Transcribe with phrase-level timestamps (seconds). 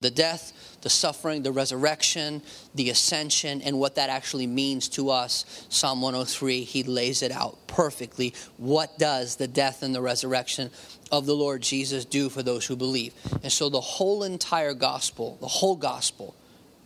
[0.00, 2.40] the death, the suffering, the resurrection,
[2.74, 5.66] the ascension, and what that actually means to us.
[5.68, 8.32] Psalm 103, he lays it out perfectly.
[8.56, 10.70] What does the death and the resurrection
[11.12, 13.12] of the Lord Jesus do for those who believe?
[13.42, 16.34] And so the whole entire gospel, the whole gospel,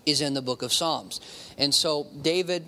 [0.04, 1.20] is in the book of Psalms.
[1.56, 2.64] And so David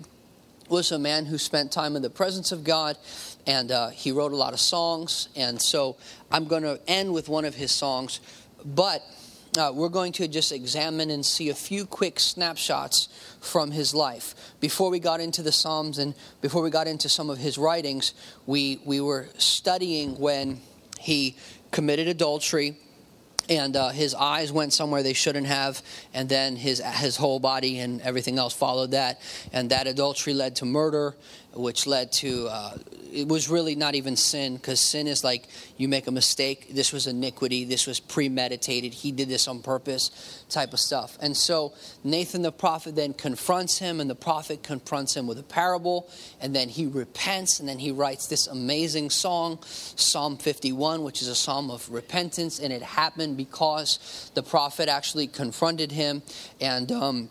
[0.69, 2.97] was a man who spent time in the presence of God
[3.45, 5.27] and uh, he wrote a lot of songs.
[5.35, 5.97] And so
[6.31, 8.21] I'm going to end with one of his songs.
[8.63, 9.03] But
[9.57, 13.09] uh, we're going to just examine and see a few quick snapshots
[13.41, 14.35] from his life.
[14.59, 18.13] Before we got into the Psalms and before we got into some of his writings,
[18.45, 20.61] we, we were studying when
[20.99, 21.35] he
[21.71, 22.77] committed adultery
[23.49, 25.81] and uh, his eyes went somewhere they shouldn't have,
[26.13, 29.21] and then his his whole body and everything else followed that,
[29.53, 31.15] and that adultery led to murder,
[31.57, 32.77] which led to uh,
[33.11, 36.73] it was really not even sin because sin is like you make a mistake.
[36.73, 37.65] This was iniquity.
[37.65, 38.93] This was premeditated.
[38.93, 41.17] He did this on purpose, type of stuff.
[41.21, 45.43] And so Nathan the prophet then confronts him, and the prophet confronts him with a
[45.43, 46.09] parable,
[46.39, 51.27] and then he repents, and then he writes this amazing song, Psalm 51, which is
[51.27, 56.21] a psalm of repentance, and it happened because the prophet actually confronted him
[56.61, 56.91] and.
[56.91, 57.29] Um,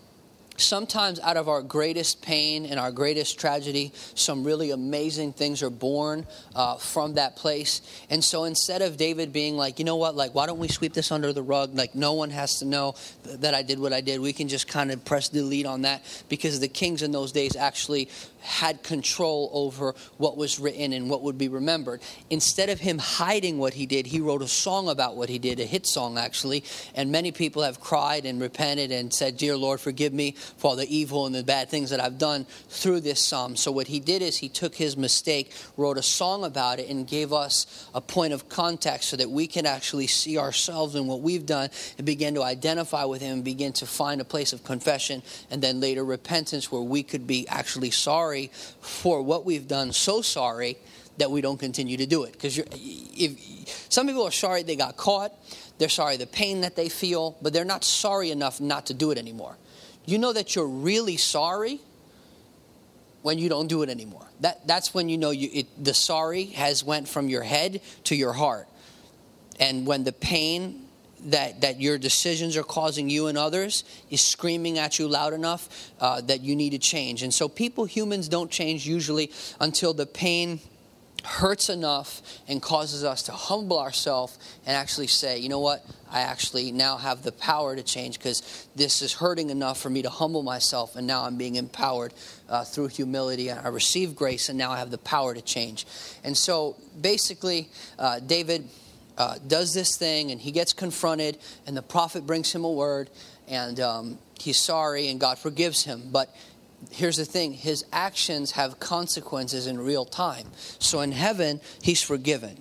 [0.57, 5.71] sometimes out of our greatest pain and our greatest tragedy, some really amazing things are
[5.71, 7.81] born uh, from that place.
[8.11, 10.93] And so instead of David being like, you know what, like, why don't we sweep
[10.93, 11.75] this under the rug?
[11.75, 14.21] Like, no one has to know that I did what I did.
[14.21, 17.57] We can just kind of press delete on that because the kings in those days
[17.57, 18.09] actually
[18.47, 22.00] had control over what was written and what would be remembered.
[22.30, 25.61] Instead of him hiding what he did, he wrote a song about what he did,
[25.61, 26.64] a hit song actually.
[26.94, 30.77] And many people have cried and repented and said, Dear Lord, forgive me for all
[30.77, 33.56] the evil and the bad things that I've done through this psalm.
[33.56, 37.06] So, what he did is he took his mistake, wrote a song about it, and
[37.06, 41.20] gave us a point of context so that we can actually see ourselves and what
[41.20, 44.62] we've done and begin to identify with him and begin to find a place of
[44.62, 48.36] confession and then later repentance where we could be actually sorry
[48.81, 50.79] for what we've done, so sorry
[51.19, 52.33] that we don't continue to do it.
[52.33, 55.33] Because if some people are sorry they got caught,
[55.78, 59.10] they're sorry the pain that they feel, but they're not sorry enough not to do
[59.10, 59.56] it anymore.
[60.05, 61.81] You know that you're really sorry
[63.22, 64.27] when you don't do it anymore.
[64.41, 68.15] That, that's when you know you, it, the sorry has went from your head to
[68.15, 68.69] your heart.
[69.59, 70.85] And when the pain
[71.26, 75.92] that, that your decisions are causing you and others is screaming at you loud enough
[76.00, 77.22] uh, that you need to change.
[77.22, 80.60] And so people, humans, don't change usually until the pain
[81.25, 86.20] hurts enough and causes us to humble ourselves and actually say, you know what, I
[86.20, 90.10] actually now have the power to change because this is hurting enough for me to
[90.10, 92.15] humble myself, and now I'm being empowered
[92.48, 93.50] uh, through humility.
[93.50, 95.84] I receive grace, and now I have the power to change.
[96.22, 98.69] And so basically, uh, David.
[99.19, 103.09] Uh, does this thing and he gets confronted and the prophet brings him a word
[103.49, 106.34] and um, he's sorry and god forgives him but
[106.91, 110.47] here's the thing his actions have consequences in real time.
[110.78, 112.60] So in heaven, he's forgiven.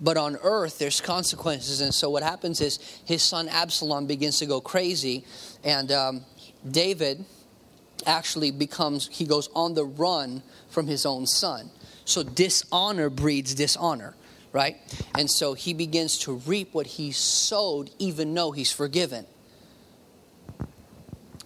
[0.00, 1.80] But on earth, there's consequences.
[1.80, 5.24] And so what happens is his son Absalom begins to go crazy.
[5.62, 6.22] And um,
[6.68, 7.24] David
[8.06, 11.70] actually becomes, he goes on the run from his own son.
[12.06, 14.14] So dishonor breeds dishonor,
[14.52, 14.76] right?
[15.16, 19.26] And so he begins to reap what he sowed, even though he's forgiven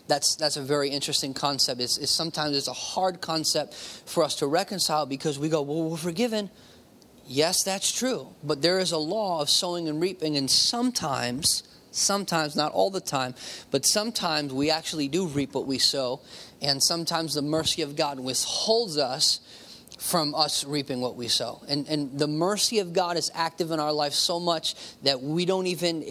[0.07, 1.81] that's that's a very interesting concept.
[1.81, 5.83] It's, it's, sometimes it's a hard concept for us to reconcile because we go, well,
[5.91, 6.51] we're forgiven.
[7.27, 12.55] Yes, that's true, but there is a law of sowing and reaping, and sometimes, sometimes
[12.55, 13.35] not all the time,
[13.71, 16.21] but sometimes we actually do reap what we sow,
[16.61, 19.41] and sometimes the mercy of God withholds us
[19.99, 21.63] from us reaping what we sow.
[21.69, 25.45] And, and the mercy of God is active in our life so much that we
[25.45, 26.05] don't even,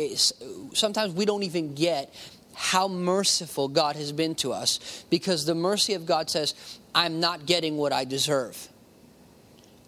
[0.73, 2.13] sometimes we don't even get
[2.55, 6.53] how merciful God has been to us because the mercy of God says,
[6.95, 8.69] I'm not getting what I deserve.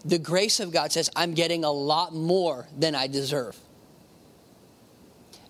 [0.03, 3.57] The grace of God says, I'm getting a lot more than I deserve.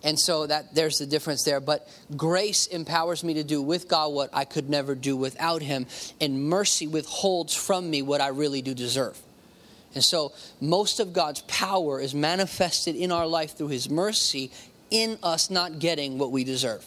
[0.06, 1.60] And so that there's the difference there.
[1.60, 5.88] But grace empowers me to do with God what I could never do without Him,
[6.22, 9.20] and mercy withholds from me what I really do deserve.
[9.96, 10.32] And so
[10.62, 14.52] most of God's power is manifested in our life through His mercy
[14.92, 16.86] in us not getting what we deserve.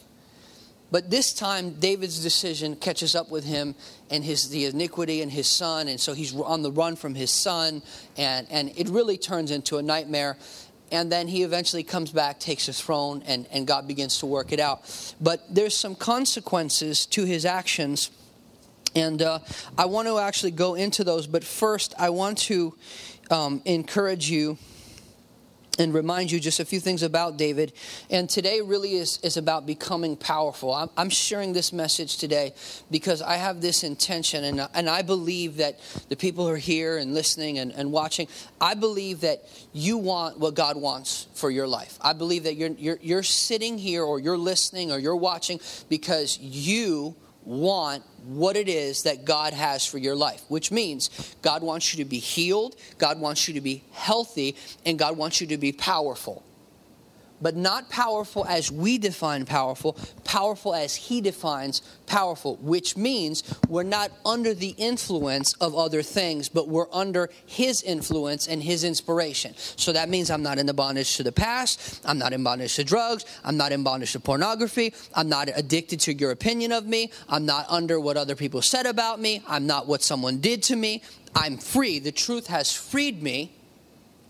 [0.91, 3.75] But this time, David's decision catches up with him
[4.11, 5.87] and his, the iniquity in his son.
[5.87, 7.83] And so he's on the run from his son.
[8.17, 10.39] And, and it really turns into a nightmare.
[10.91, 14.53] And then he eventually comes back, takes the throne, and, and God begins to work
[14.53, 15.15] it out.
[15.21, 18.11] But there's some consequences to his actions.
[18.95, 19.41] And uh,
[19.77, 21.27] I want to actually go into those.
[21.27, 22.75] But first, I want to
[23.31, 24.57] um, encourage you
[25.79, 27.73] and remind you just a few things about David.
[28.11, 30.75] And today really is, is about becoming powerful.
[30.75, 32.53] I'm, I'm sharing this message today
[32.91, 35.79] because I have this intention, and, and I believe that
[36.09, 38.29] the people who are here and listening and, and watching,
[38.61, 41.99] I believe that you want what God wants for your life.
[42.01, 46.39] I believe that you're, you're, you're sitting here or you're listening or you're watching because
[46.39, 47.15] you
[47.49, 52.05] want what it is that God has for your life, which means God wants you
[52.05, 54.55] to be healed, God wants you to be healthy,
[54.85, 56.45] and God wants you to be powerful
[57.41, 63.83] but not powerful as we define powerful, powerful as he defines powerful, which means we're
[63.83, 69.55] not under the influence of other things, but we're under his influence and his inspiration.
[69.57, 72.75] So that means I'm not in the bondage to the past, I'm not in bondage
[72.77, 76.87] to drugs, I'm not in bondage to pornography, I'm not addicted to your opinion of
[76.87, 80.63] me, I'm not under what other people said about me, I'm not what someone did
[80.65, 81.03] to me.
[81.35, 81.99] I'm free.
[81.99, 83.53] The truth has freed me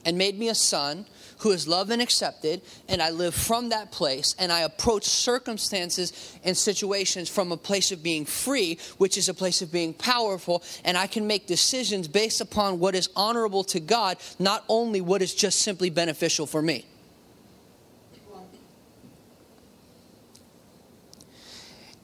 [0.05, 1.07] and made me a son
[1.39, 6.37] who is loved and accepted, and I live from that place, and I approach circumstances
[6.45, 10.63] and situations from a place of being free, which is a place of being powerful,
[10.85, 15.23] and I can make decisions based upon what is honorable to God, not only what
[15.23, 16.87] is just simply beneficial for me.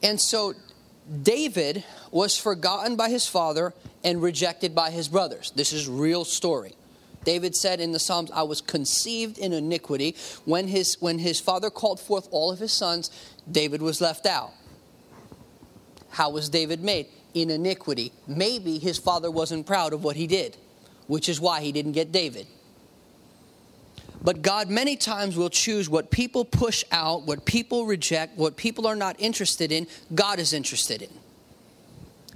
[0.03, 0.53] And so
[1.23, 3.73] David was forgotten by his father
[4.05, 5.51] and rejected by his brothers.
[5.57, 6.77] This is real story.
[7.25, 10.15] David said in the Psalms, I was conceived in iniquity.
[10.45, 13.11] When his, when his father called forth all of his sons,
[13.51, 14.53] David was left out.
[16.11, 17.07] How was David made?
[17.35, 18.13] In iniquity.
[18.27, 20.57] Maybe his father wasn't proud of what he did,
[21.07, 22.47] which is why he didn't get David.
[24.23, 28.87] But God many times will choose what people push out, what people reject, what people
[28.87, 31.11] are not interested in, God is interested in.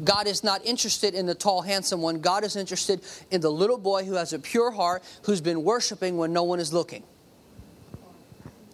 [0.04, 2.20] God is not interested in the tall, handsome one.
[2.20, 3.00] God is interested
[3.30, 6.60] in the little boy who has a pure heart, who's been worshiping when no one
[6.60, 7.02] is looking.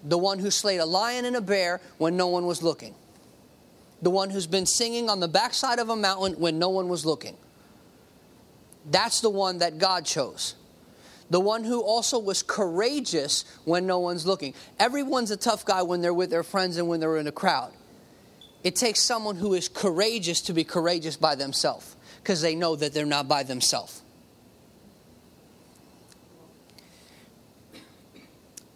[0.05, 2.95] The one who slayed a lion and a bear when no one was looking.
[4.03, 7.07] The one who's been singing on the backside of a mountain when no one was
[7.07, 7.37] looking.
[8.91, 10.57] That's the one that God chose.
[11.31, 14.53] The one who also was courageous when no one's looking.
[14.79, 17.73] Everyone's a tough guy when they're with their friends and when they're in a crowd.
[18.65, 22.95] It takes someone who is courageous to be courageous by themselves because they know that
[22.95, 24.01] they're not by themselves.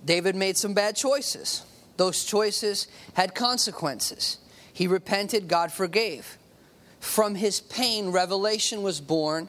[0.04, 1.64] David made some bad choices.
[1.96, 4.38] Those choices had consequences.
[4.72, 6.38] He repented, God forgave.
[7.00, 9.48] From his pain, revelation was born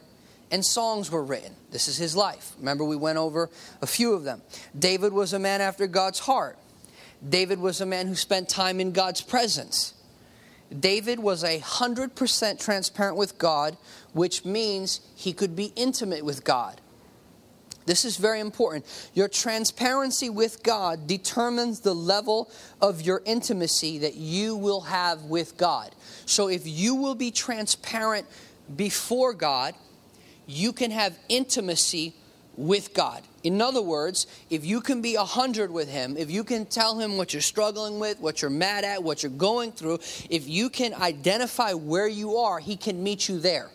[0.52, 1.54] and songs were written.
[1.72, 2.54] This is his life.
[2.60, 3.50] Remember, we went over
[3.82, 4.42] a few of them.
[4.78, 6.58] David was a man after God's heart.
[7.28, 9.94] David was a man who spent time in God's presence.
[10.78, 13.78] David was a hundred percent transparent with God,
[14.14, 16.80] which means he could be intimate with God.
[17.86, 18.86] This is very important.
[19.16, 25.58] Your transparency with God determines the level of your intimacy that you will have with
[25.58, 25.96] God.
[26.28, 28.28] So if you will be transparent
[28.76, 29.74] before God,
[30.46, 32.14] you can have intimacy
[32.56, 33.24] with God.
[33.44, 37.00] In other words, if you can be a hundred with Him, if you can tell
[37.00, 40.00] Him what you're struggling with, what you're mad at, what you're going through,
[40.30, 43.70] if you can identify where you are, He can meet you there.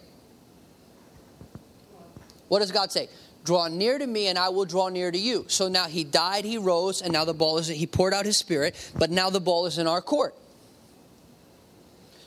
[2.49, 3.09] What does God say?
[3.45, 5.45] Draw near to me and I will draw near to you.
[5.49, 8.37] So now He died, He rose, and now the ball is, He poured out His
[8.37, 10.35] Spirit, but now the ball is in our court.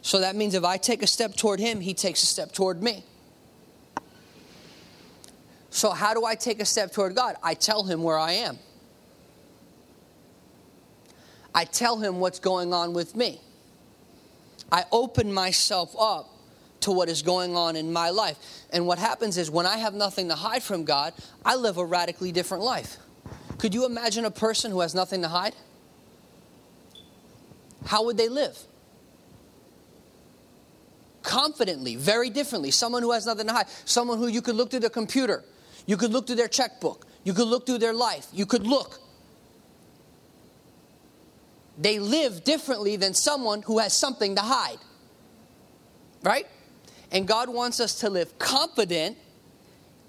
[0.02, 2.82] So that means if I take a step toward Him, He takes a step toward
[2.82, 3.04] me.
[5.78, 7.36] So, how do I take a step toward God?
[7.44, 8.58] I tell Him where I am.
[11.54, 13.40] I tell Him what's going on with me.
[14.72, 16.32] I open myself up
[16.80, 18.40] to what is going on in my life.
[18.74, 21.14] And what happens is when I have nothing to hide from God,
[21.46, 22.98] I live a radically different life.
[23.60, 25.54] Could you imagine a person who has nothing to hide?
[27.86, 28.58] How would they live?
[31.22, 32.72] Confidently, very differently.
[32.72, 33.68] Someone who has nothing to hide.
[33.86, 35.44] Someone who you could look through the computer
[35.88, 37.08] you could look through their checkbook.
[37.24, 38.28] You could look through their life.
[38.32, 39.00] You could look.
[41.78, 44.78] They live differently than someone who has something to hide.
[46.24, 46.48] Right?
[47.12, 49.18] And God wants us to live confident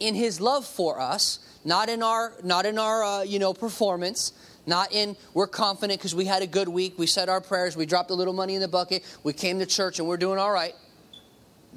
[0.00, 4.32] in his love for us, not in our not in our uh, you know performance,
[4.66, 7.86] not in we're confident because we had a good week, we said our prayers, we
[7.86, 10.52] dropped a little money in the bucket, we came to church and we're doing all
[10.52, 10.74] right.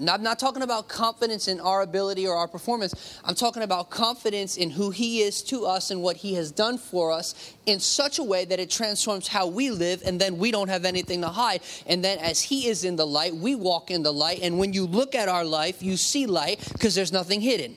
[0.10, 3.20] I'm not talking about confidence in our ability or our performance.
[3.24, 6.78] I'm talking about confidence in who He is to us and what He has done
[6.78, 10.52] for us in such a way that it transforms how we live, and then we
[10.52, 11.62] don't have anything to hide.
[11.86, 14.40] And then, as He is in the light, we walk in the light.
[14.42, 17.76] And when you look at our life, you see light because there's nothing hidden.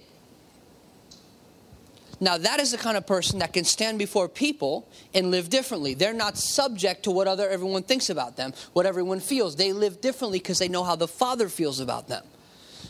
[2.25, 5.93] Now, that is the kind of person that can stand before people and live differently.
[5.93, 9.57] They're not subject to what other everyone thinks about them, what everyone feels.
[9.57, 12.25] They live differently because they know how the Father feels about them.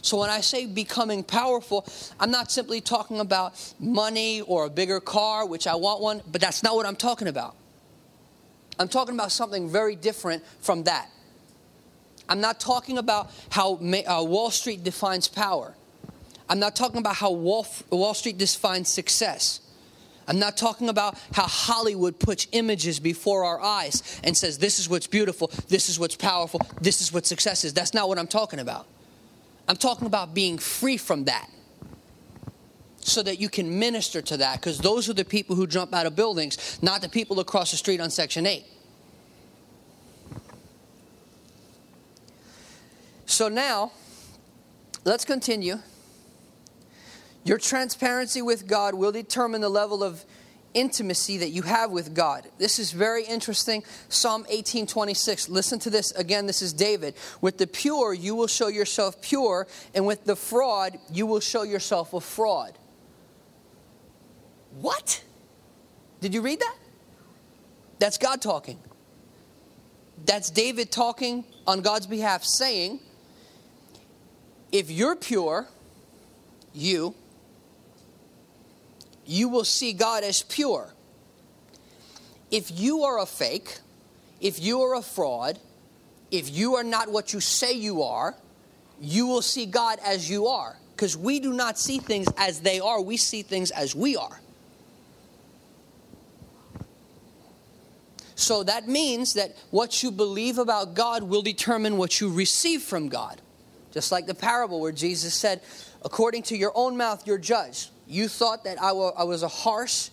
[0.02, 1.84] So when I say becoming powerful,
[2.20, 6.40] I'm not simply talking about money or a bigger car, which I want one, but
[6.40, 7.56] that's not what I'm talking about.
[8.78, 11.10] I'm talking about something very different from that.
[12.28, 15.74] I'm not talking about how uh, Wall Street defines power.
[16.48, 19.60] I'm not talking about how Wall, Wall Street defines success.
[20.26, 24.88] I'm not talking about how Hollywood puts images before our eyes and says, this is
[24.88, 27.74] what's beautiful, this is what's powerful, this is what success is.
[27.74, 28.86] That's not what I'm talking about.
[29.68, 31.48] I'm talking about being free from that
[33.00, 36.06] so that you can minister to that because those are the people who jump out
[36.06, 38.64] of buildings, not the people across the street on Section 8.
[43.26, 43.92] So now,
[45.04, 45.78] let's continue.
[47.44, 50.24] Your transparency with God will determine the level of
[50.72, 52.48] intimacy that you have with God.
[52.58, 53.84] This is very interesting.
[54.08, 55.48] Psalm 18:26.
[55.48, 56.46] Listen to this again.
[56.46, 57.14] This is David.
[57.40, 61.62] With the pure you will show yourself pure, and with the fraud you will show
[61.62, 62.76] yourself a fraud.
[64.80, 65.22] What?
[66.20, 66.76] Did you read that?
[67.98, 68.80] That's God talking.
[70.24, 73.00] That's David talking on God's behalf saying,
[74.72, 75.68] if you're pure,
[76.72, 77.14] you
[79.26, 80.92] you will see God as pure.
[82.50, 83.78] If you are a fake,
[84.40, 85.58] if you are a fraud,
[86.30, 88.34] if you are not what you say you are,
[89.00, 90.76] you will see God as you are.
[90.94, 94.40] Because we do not see things as they are, we see things as we are.
[98.36, 103.08] So that means that what you believe about God will determine what you receive from
[103.08, 103.40] God.
[103.92, 105.60] Just like the parable where Jesus said,
[106.04, 107.90] according to your own mouth, you're judged.
[108.06, 110.10] You thought that I was a harsh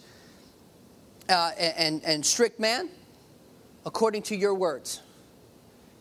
[1.30, 2.90] uh, and, and strict man
[3.86, 5.02] according to your words.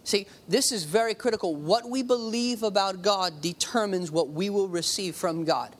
[0.04, 1.54] See, this is very critical.
[1.54, 5.74] What we believe about God determines what we will receive from God.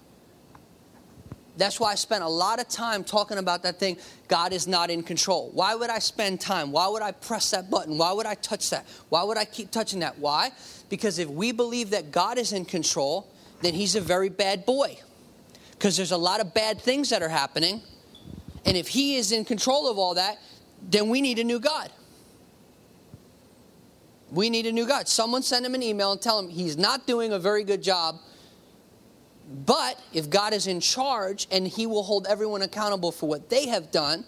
[1.56, 3.98] That's why I spent a lot of time talking about that thing.
[4.28, 5.50] God is not in control.
[5.52, 6.72] Why would I spend time?
[6.72, 7.98] Why would I press that button?
[7.98, 8.86] Why would I touch that?
[9.08, 10.18] Why would I keep touching that?
[10.18, 10.52] Why?
[10.88, 13.28] Because if we believe that God is in control,
[13.62, 14.98] then He's a very bad boy
[15.80, 17.80] because there's a lot of bad things that are happening.
[18.66, 20.36] And if He is in control of all that,
[20.82, 21.90] then we need a new God.
[24.30, 25.08] We need a new God.
[25.08, 28.20] Someone send him an email and tell him he's not doing a very good job.
[29.66, 33.66] But if God is in charge and he will hold everyone accountable for what they
[33.68, 34.24] have done,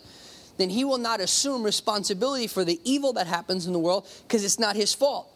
[0.57, 4.43] then he will not assume responsibility for the evil that happens in the world because
[4.43, 5.32] it's not his fault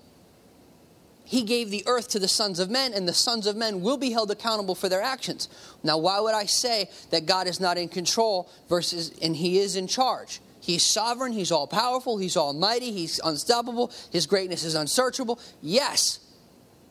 [1.26, 3.96] he gave the earth to the sons of men, and the sons of men will
[3.96, 5.48] be held accountable for their actions.
[5.82, 9.74] Now, why would I say that God is not in control versus, and he is
[9.74, 10.40] in charge?
[10.60, 15.40] He's sovereign, he's all powerful, he's almighty, he's unstoppable, his greatness is unsearchable.
[15.60, 16.20] Yes.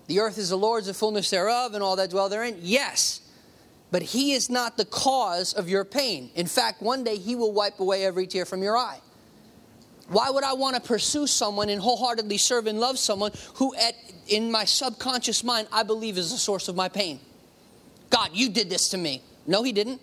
[0.07, 2.57] The earth is the Lord's, the fullness thereof, and all that dwell therein.
[2.59, 3.21] Yes.
[3.89, 6.29] But he is not the cause of your pain.
[6.35, 8.99] In fact, one day he will wipe away every tear from your eye.
[10.07, 13.95] Why would I want to pursue someone and wholeheartedly serve and love someone who, at,
[14.27, 17.19] in my subconscious mind, I believe is the source of my pain?
[18.12, 19.21] God, you did this to me.
[19.47, 20.00] No, he didn't.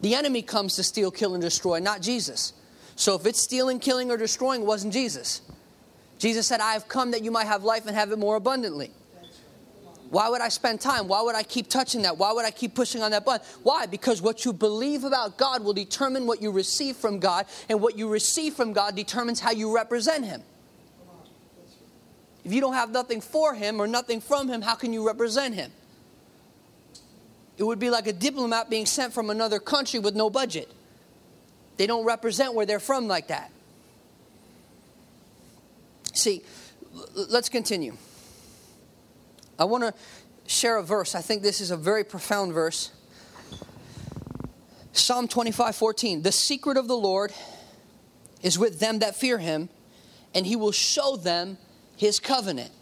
[0.00, 2.54] The enemy comes to steal, kill, and destroy, not Jesus.
[2.96, 5.42] So if it's stealing, killing, or destroying, it wasn't Jesus.
[6.18, 8.90] Jesus said, I have come that you might have life and have it more abundantly.
[10.12, 11.08] Why would I spend time?
[11.08, 12.18] Why would I keep touching that?
[12.18, 13.46] Why would I keep pushing on that button?
[13.62, 13.86] Why?
[13.86, 17.96] Because what you believe about God will determine what you receive from God, and what
[17.96, 20.42] you receive from God determines how you represent Him.
[22.44, 25.54] If you don't have nothing for Him or nothing from Him, how can you represent
[25.54, 25.72] Him?
[27.56, 30.70] It would be like a diplomat being sent from another country with no budget.
[31.78, 33.50] They don't represent where they're from like that.
[36.12, 36.42] See,
[37.14, 37.96] let's continue.
[39.62, 39.94] I want to
[40.52, 41.14] share a verse.
[41.14, 42.90] I think this is a very profound verse.
[44.92, 46.22] Psalm 25 14.
[46.22, 47.32] The secret of the Lord
[48.42, 49.68] is with them that fear him,
[50.34, 51.58] and he will show them
[51.96, 52.72] his covenant.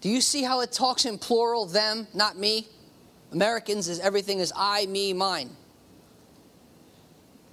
[0.00, 2.66] Do you see how it talks in plural, them, not me?
[3.30, 5.50] Americans is everything is I, me, mine.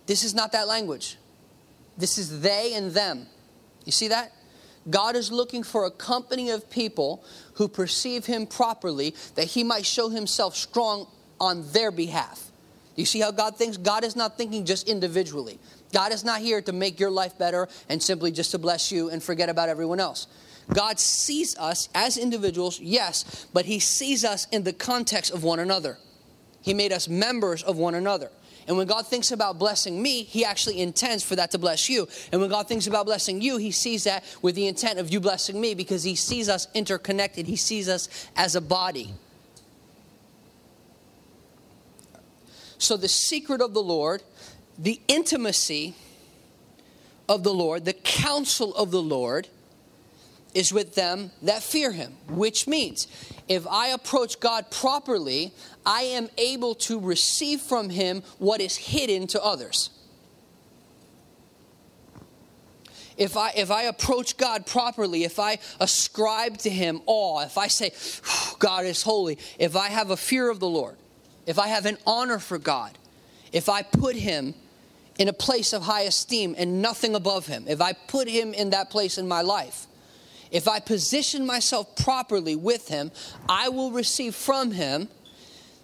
[0.07, 1.17] This is not that language.
[1.99, 3.27] This is they and them.
[3.85, 4.33] You see that?
[4.89, 7.23] God is looking for a company of people
[7.55, 11.07] who perceive Him properly that He might show Himself strong
[11.39, 12.51] on their behalf.
[12.95, 13.77] You see how God thinks?
[13.77, 15.59] God is not thinking just individually.
[15.93, 19.09] God is not here to make your life better and simply just to bless you
[19.09, 20.27] and forget about everyone else.
[20.71, 25.59] God sees us as individuals, yes, but He sees us in the context of one
[25.59, 25.97] another.
[26.61, 28.31] He made us members of one another.
[28.69, 32.07] And when God thinks about blessing me, He actually intends for that to bless you.
[32.31, 35.19] And when God thinks about blessing you, He sees that with the intent of you
[35.19, 39.15] blessing me because He sees us interconnected, He sees us as a body.
[42.77, 44.21] So, the secret of the Lord,
[44.77, 45.95] the intimacy
[47.27, 49.47] of the Lord, the counsel of the Lord,
[50.53, 53.07] is with them that fear him, which means
[53.47, 55.53] if I approach God properly,
[55.85, 59.89] I am able to receive from him what is hidden to others.
[63.17, 67.67] If I, if I approach God properly, if I ascribe to him awe, if I
[67.67, 67.91] say,
[68.59, 70.95] God is holy, if I have a fear of the Lord,
[71.45, 72.97] if I have an honor for God,
[73.51, 74.55] if I put him
[75.17, 78.69] in a place of high esteem and nothing above him, if I put him in
[78.69, 79.85] that place in my life,
[80.51, 83.11] if I position myself properly with him,
[83.47, 85.09] I will receive from him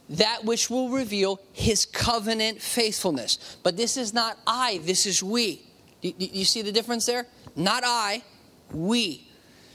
[0.09, 3.57] that which will reveal his covenant faithfulness.
[3.63, 5.63] But this is not I, this is we.
[6.01, 7.27] You, you see the difference there?
[7.55, 8.23] Not I,
[8.71, 9.27] we.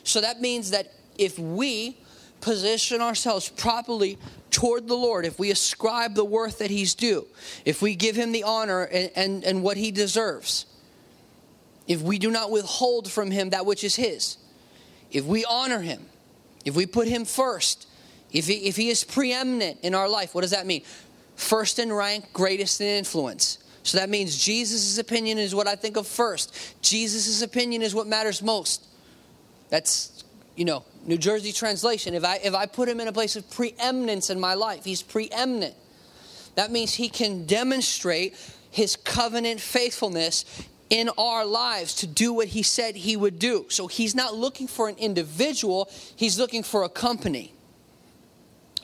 [0.05, 1.97] So that means that if we
[2.41, 4.19] position ourselves properly
[4.51, 7.27] toward the Lord, if we ascribe the worth that He's due,
[7.65, 10.67] if we give Him the honor and, and, and, what He deserves,
[11.87, 14.39] if we do not withhold from Him that which is His,
[15.11, 16.07] if we honor him,
[16.65, 17.87] if we put him first,
[18.33, 20.83] if he, if he is preeminent in our life, what does that mean?
[21.37, 23.59] First in rank, greatest in influence.
[23.83, 26.55] So that means Jesus' opinion is what I think of first.
[26.83, 28.85] Jesus' opinion is what matters most.
[29.71, 30.25] That's,
[30.55, 32.15] you know, New Jersey translation.
[32.15, 35.03] If I, if I put him in a place of preeminence in my life, he's
[35.03, 35.75] preeminent.
[36.57, 38.37] That means he can demonstrate
[38.71, 40.45] his covenant faithfulness
[40.91, 43.67] in our lives to do what he said he would do.
[43.69, 47.55] So he's not looking for an individual, he's looking for a company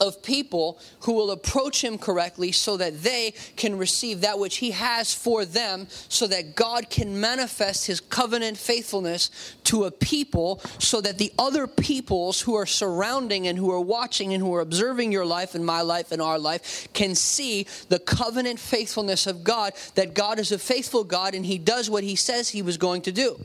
[0.01, 4.73] of people who will approach him correctly so that they can receive that which he
[4.73, 9.31] has for them, so that God can manifest his covenant faithfulness
[9.65, 14.33] to a people, so that the other peoples who are surrounding and who are watching
[14.33, 17.99] and who are observing your life and my life and our life can see the
[17.99, 22.17] covenant faithfulness of God, that God is a faithful God and he does what he
[22.17, 23.39] says he was going to do.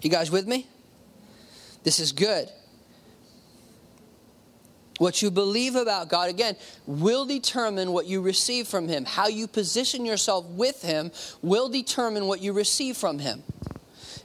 [0.00, 0.66] You guys with me?
[1.84, 2.48] This is good.
[5.02, 6.54] What you believe about God, again,
[6.86, 9.04] will determine what you receive from Him.
[9.04, 11.10] How you position yourself with Him
[11.42, 13.42] will determine what you receive from Him.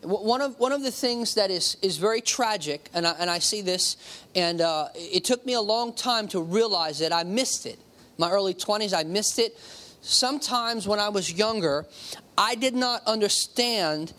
[0.04, 3.40] One of, one of the things that is, is very tragic, and I, and I
[3.40, 3.98] see this,
[4.36, 7.12] and uh, it took me a long time to realize it.
[7.12, 7.80] I missed it.
[8.20, 9.58] My early 20s, I missed it.
[10.02, 11.88] Sometimes when I was younger,
[12.38, 14.14] I did not understand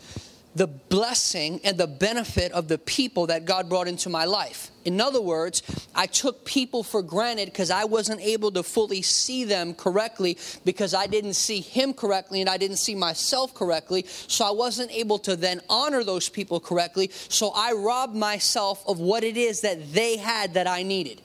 [0.55, 4.71] the blessing and the benefit of the people that God brought into my life.
[4.85, 5.63] In other words,
[5.95, 10.95] I took people for granted because I wasn't able to fully see them correctly because
[10.95, 14.05] I didn't see Him correctly and I didn't see myself correctly.
[14.09, 17.11] So I wasn't able to then honor those people correctly.
[17.29, 21.23] So I robbed myself of what it is that they had that I needed.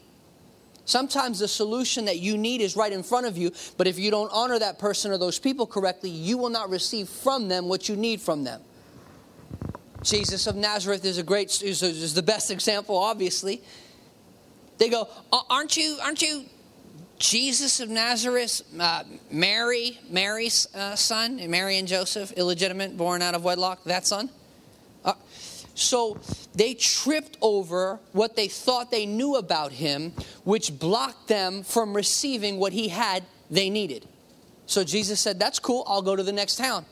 [0.86, 4.12] Sometimes the solution that you need is right in front of you, but if you
[4.12, 7.88] don't honor that person or those people correctly, you will not receive from them what
[7.88, 8.62] you need from them.
[10.03, 13.61] Jesus of Nazareth is a great is, is the best example, obviously.
[14.77, 15.07] They go,
[15.49, 16.45] aren't you aren't you
[17.19, 23.43] Jesus of Nazareth, uh, Mary, Mary's uh, son, Mary and Joseph, illegitimate, born out of
[23.43, 24.29] wedlock, that son?
[25.05, 25.13] Uh,
[25.75, 26.19] so
[26.53, 30.11] they tripped over what they thought they knew about him,
[30.43, 34.07] which blocked them from receiving what he had they needed.
[34.65, 36.85] So Jesus said, That's cool, I'll go to the next town.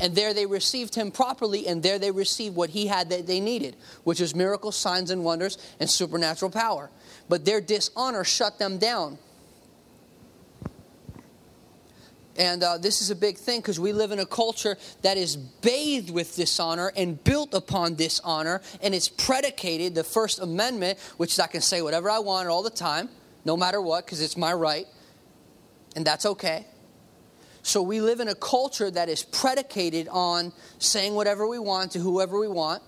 [0.00, 3.40] And there they received him properly, and there they received what he had that they
[3.40, 6.90] needed, which was miracles, signs, and wonders, and supernatural power.
[7.28, 9.18] But their dishonor shut them down.
[12.36, 15.36] And uh, this is a big thing because we live in a culture that is
[15.36, 21.38] bathed with dishonor and built upon dishonor, and it's predicated, the First Amendment, which is
[21.38, 23.10] I can say whatever I want all the time,
[23.44, 24.86] no matter what, because it's my right,
[25.94, 26.66] and that's okay.
[27.62, 32.00] So we live in a culture that is predicated on saying whatever we want to
[32.00, 32.82] whoever we want.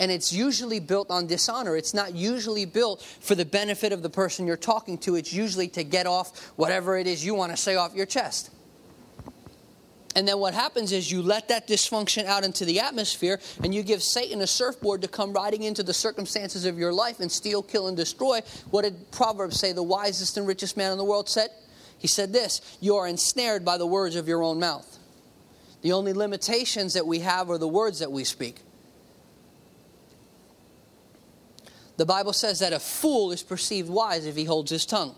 [0.00, 1.76] And it's usually built on dishonor.
[1.76, 5.16] It's not usually built for the benefit of the person you're talking to.
[5.16, 8.50] It's usually to get off whatever it is you want to say off your chest.
[10.14, 13.82] And then what happens is you let that dysfunction out into the atmosphere and you
[13.82, 17.62] give Satan a surfboard to come riding into the circumstances of your life and steal,
[17.62, 18.40] kill, and destroy.
[18.70, 21.50] What did Proverbs say the wisest and richest man in the world said?
[21.98, 24.98] He said this You are ensnared by the words of your own mouth.
[25.82, 28.60] The only limitations that we have are the words that we speak.
[31.96, 35.14] The Bible says that a fool is perceived wise if he holds his tongue.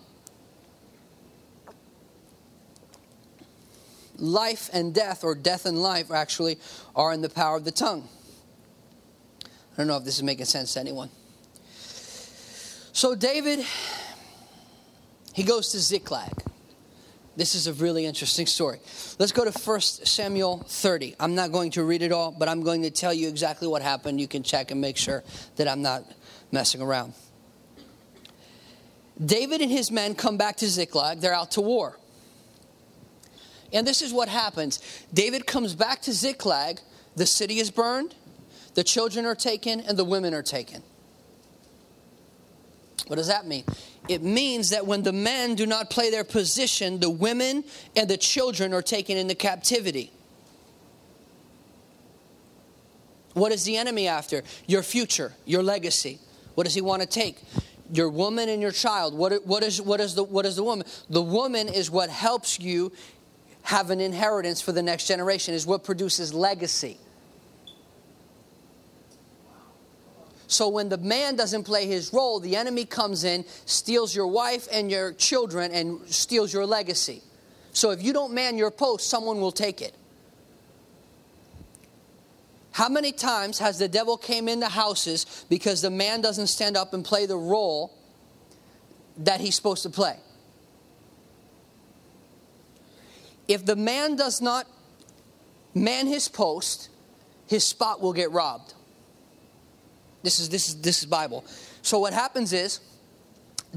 [4.20, 6.58] life and death, or death and life, actually,
[6.94, 8.08] are in the power of the tongue.
[9.44, 11.10] I don't know if this is making sense to anyone.
[12.92, 13.64] So, David,
[15.32, 16.49] he goes to Ziklag.
[17.36, 18.80] This is a really interesting story.
[19.18, 21.14] Let's go to 1 Samuel 30.
[21.20, 23.82] I'm not going to read it all, but I'm going to tell you exactly what
[23.82, 24.20] happened.
[24.20, 25.22] You can check and make sure
[25.56, 26.04] that I'm not
[26.50, 27.14] messing around.
[29.24, 31.20] David and his men come back to Ziklag.
[31.20, 31.98] They're out to war.
[33.72, 34.80] And this is what happens
[35.12, 36.80] David comes back to Ziklag.
[37.16, 38.14] The city is burned,
[38.74, 40.82] the children are taken, and the women are taken.
[43.08, 43.64] What does that mean?
[44.10, 47.62] It means that when the men do not play their position, the women
[47.94, 50.10] and the children are taken into captivity.
[53.34, 54.42] What is the enemy after?
[54.66, 56.18] Your future, your legacy.
[56.56, 57.40] What does he want to take?
[57.92, 59.14] Your woman and your child.
[59.14, 60.88] What, what, is, what, is the, what is the woman?
[61.08, 62.90] The woman is what helps you
[63.62, 66.98] have an inheritance for the next generation, is what produces legacy.
[70.50, 74.66] So when the man doesn't play his role, the enemy comes in, steals your wife
[74.72, 77.22] and your children, and steals your legacy.
[77.72, 79.94] So if you don't man your post, someone will take it.
[82.72, 86.94] How many times has the devil came into houses because the man doesn't stand up
[86.94, 87.96] and play the role
[89.18, 90.16] that he's supposed to play?
[93.46, 94.66] If the man does not
[95.74, 96.88] man his post,
[97.46, 98.74] his spot will get robbed.
[100.22, 101.44] This is this is this is Bible.
[101.82, 102.80] So what happens is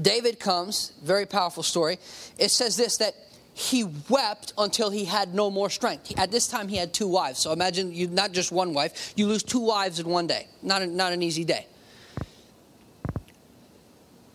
[0.00, 1.98] David comes, very powerful story.
[2.38, 3.14] It says this that
[3.54, 6.12] he wept until he had no more strength.
[6.18, 7.38] At this time, he had two wives.
[7.38, 10.48] So imagine you not just one wife, you lose two wives in one day.
[10.60, 11.66] Not, a, not an easy day.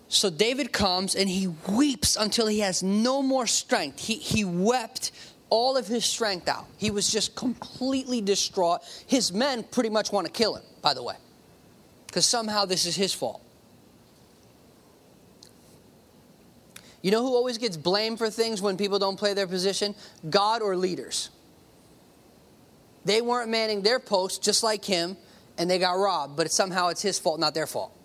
[0.08, 4.00] So David comes and he weeps until he has no more strength.
[4.00, 5.12] He, he wept
[5.50, 6.66] all of his strength out.
[6.78, 8.82] He was just completely distraught.
[9.06, 11.16] His men pretty much want to kill him, by the way
[12.10, 13.40] because somehow this is his fault.
[17.04, 19.94] You know who always gets blamed for things when people don't play their position?
[20.28, 21.30] God or leaders.
[23.06, 25.18] They weren't manning their post just like him,
[25.58, 27.96] and they got robbed, but somehow it's his fault, not their fault.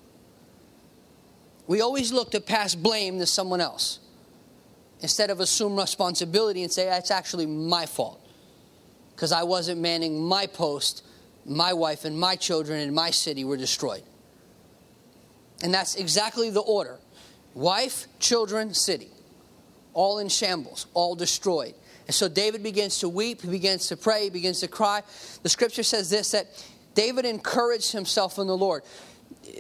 [1.67, 4.01] We always look to pass blame to someone else
[5.01, 8.21] instead of assume responsibility and say, that's actually my fault
[9.15, 11.05] because I wasn't manning my post
[11.47, 14.03] my wife and my children and my city were destroyed.
[15.63, 16.99] And that's exactly the order
[17.55, 19.09] wife, children, city.
[19.93, 21.75] All in shambles, all destroyed.
[22.07, 25.03] And so David begins to weep, he begins to pray, he begins to cry.
[25.43, 26.47] The scripture says this that
[26.95, 28.83] David encouraged himself in the Lord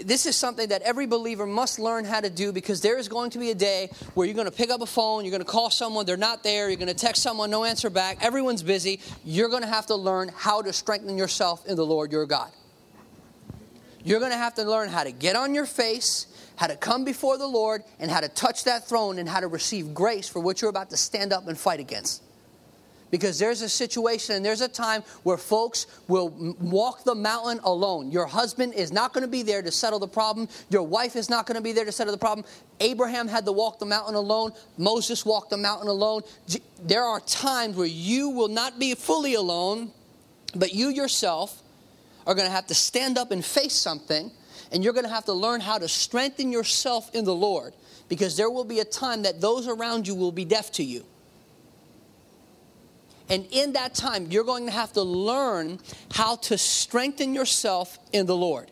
[0.04, 3.30] this is something that every believer must learn how to do because there is going
[3.30, 5.50] to be a day where you're going to pick up a phone, you're going to
[5.50, 9.00] call someone, they're not there, you're going to text someone, no answer back, everyone's busy.
[9.24, 12.50] You're going to have to learn how to strengthen yourself in the Lord your God.
[14.02, 17.04] You're going to have to learn how to get on your face, how to come
[17.04, 20.40] before the Lord, and how to touch that throne and how to receive grace for
[20.40, 22.23] what you're about to stand up and fight against
[23.14, 28.10] because there's a situation and there's a time where folks will walk the mountain alone.
[28.10, 30.48] Your husband is not going to be there to settle the problem.
[30.68, 32.44] Your wife is not going to be there to settle the problem.
[32.80, 34.50] Abraham had to walk the mountain alone.
[34.78, 36.22] Moses walked the mountain alone.
[36.82, 39.92] There are times where you will not be fully alone,
[40.56, 41.62] but you yourself
[42.26, 44.32] are going to have to stand up and face something,
[44.72, 47.74] and you're going to have to learn how to strengthen yourself in the Lord
[48.08, 51.04] because there will be a time that those around you will be deaf to you.
[53.28, 55.78] And in that time, you're going to have to learn
[56.12, 58.70] how to strengthen yourself in the Lord.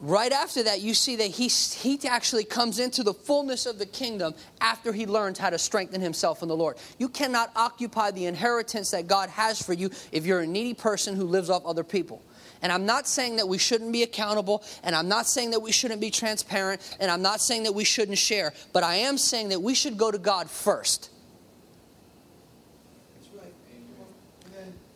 [0.00, 3.86] Right after that, you see that he, he actually comes into the fullness of the
[3.86, 6.76] kingdom after he learns how to strengthen himself in the Lord.
[6.98, 11.16] You cannot occupy the inheritance that God has for you if you're a needy person
[11.16, 12.22] who lives off other people.
[12.62, 15.72] And I'm not saying that we shouldn't be accountable, and I'm not saying that we
[15.72, 19.50] shouldn't be transparent, and I'm not saying that we shouldn't share, but I am saying
[19.50, 21.10] that we should go to God first.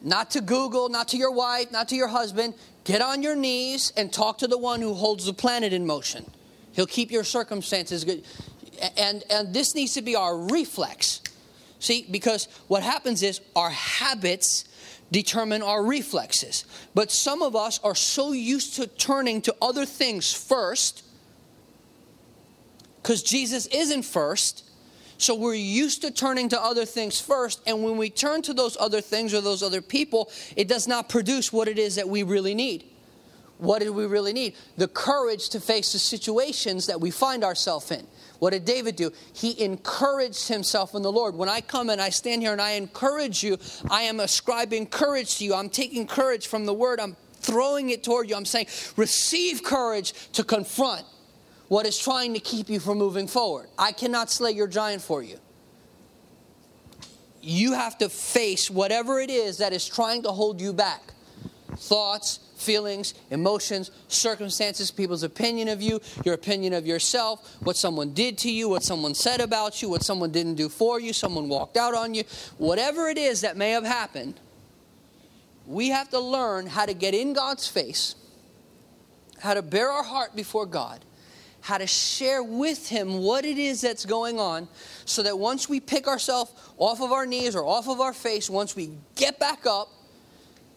[0.05, 2.55] Not to Google, not to your wife, not to your husband.
[2.85, 6.29] Get on your knees and talk to the one who holds the planet in motion.
[6.73, 8.25] He'll keep your circumstances good.
[8.97, 11.21] And, and this needs to be our reflex.
[11.79, 14.65] See, because what happens is our habits
[15.13, 16.65] determine our reflexes.
[16.95, 21.05] But some of us are so used to turning to other things first
[23.03, 24.65] because Jesus isn't first.
[25.19, 27.61] So we're used to turning to other things first.
[27.67, 31.09] And when we turn to those other things or those other people, it does not
[31.09, 32.85] produce what it is that we really need.
[33.59, 34.55] What do we really need?
[34.77, 38.07] The courage to face the situations that we find ourselves in.
[38.43, 39.13] What did David do?
[39.33, 41.37] He encouraged himself in the Lord.
[41.37, 43.57] When I come and I stand here and I encourage you,
[43.89, 45.55] I am ascribing courage to you.
[45.55, 48.35] I'm taking courage from the word, I'm throwing it toward you.
[48.35, 51.05] I'm saying, receive courage to confront
[51.69, 53.69] what is trying to keep you from moving forward.
[53.79, 55.39] I cannot slay your giant for you.
[57.41, 61.13] You have to face whatever it is that is trying to hold you back
[61.77, 68.39] thoughts, feelings, emotions, circumstances, people's opinion of you, your opinion of yourself, what someone did
[68.39, 71.77] to you, what someone said about you, what someone didn't do for you, someone walked
[71.77, 72.23] out on you,
[72.59, 74.39] whatever it is that may have happened,
[75.67, 78.15] we have to learn how to get in God's face,
[79.41, 81.05] how to bare our heart before God,
[81.61, 84.69] how to share with Him what it is that's going on,
[85.05, 88.51] so that once we pick ourselves off of our knees or off of our face,
[88.51, 89.89] once we get back up,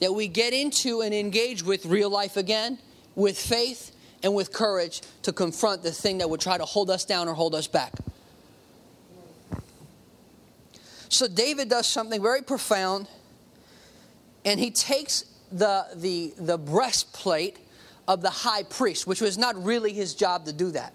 [0.05, 2.77] that we get into and engage with real life again,
[3.15, 3.91] with faith
[4.21, 7.33] and with courage to confront the thing that would try to hold us down or
[7.33, 7.91] hold us back.
[11.09, 13.07] So David does something very profound,
[14.45, 17.57] and he takes the, the, the breastplate
[18.07, 20.93] of the high priest, which was not really his job to do that.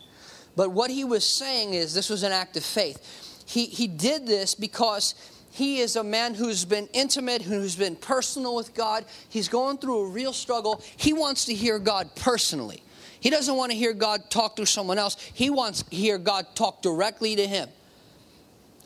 [0.55, 3.42] But what he was saying is this was an act of faith.
[3.44, 5.16] He, he did this because
[5.50, 9.04] he is a man who's been intimate, who's been personal with God.
[9.28, 10.82] He's going through a real struggle.
[10.96, 12.82] He wants to hear God personally.
[13.20, 15.16] He doesn't want to hear God talk to someone else.
[15.34, 17.68] He wants to hear God talk directly to him.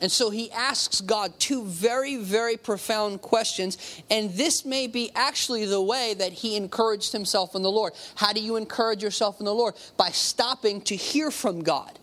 [0.01, 4.03] And so he asks God two very, very profound questions.
[4.11, 7.93] And this may be actually the way that he encouraged himself in the Lord.
[8.17, 9.75] How do you encourage yourself in the Lord?
[9.97, 11.99] By stopping to hear from God.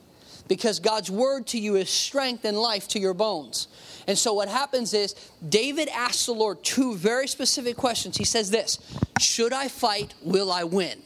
[0.51, 3.69] Because God's word to you is strength and life to your bones.
[4.05, 5.15] And so what happens is
[5.47, 8.17] David asks the Lord two very specific questions.
[8.17, 8.77] He says this
[9.17, 10.13] Should I fight?
[10.21, 11.03] Will I win?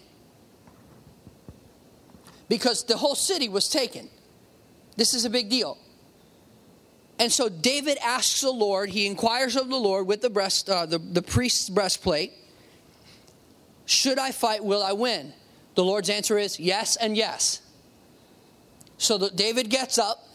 [2.50, 4.10] Because the whole city was taken.
[4.98, 5.78] This is a big deal.
[7.20, 10.88] And so David asks the Lord, he inquires of the Lord with the breast, uh,
[10.88, 12.34] the, the priest's breastplate,
[13.86, 15.34] should I fight, will I win?
[15.76, 17.62] The Lord's answer is yes and yes.
[18.98, 20.28] So David gets up,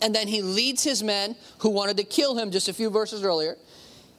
[0.00, 3.22] and then he leads his men who wanted to kill him just a few verses
[3.22, 3.56] earlier,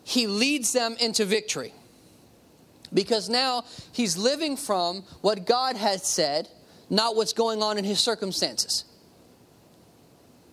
[0.03, 1.73] he leads them into victory.
[2.93, 6.47] Because now he's living from what God has said,
[6.89, 8.85] not what's going on in his circumstances.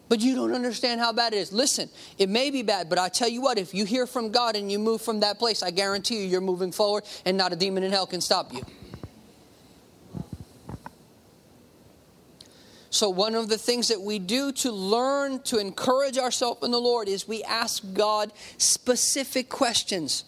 [0.08, 1.52] But you don't understand how bad it is.
[1.52, 4.56] Listen, it may be bad, but I tell you what, if you hear from God
[4.56, 7.56] and you move from that place, I guarantee you you're moving forward and not a
[7.56, 8.64] demon in hell can stop you.
[12.94, 16.80] So, one of the things that we do to learn to encourage ourselves in the
[16.80, 20.22] Lord is we ask God specific questions.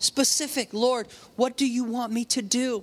[0.00, 2.82] Specific, Lord, what do you want me to do?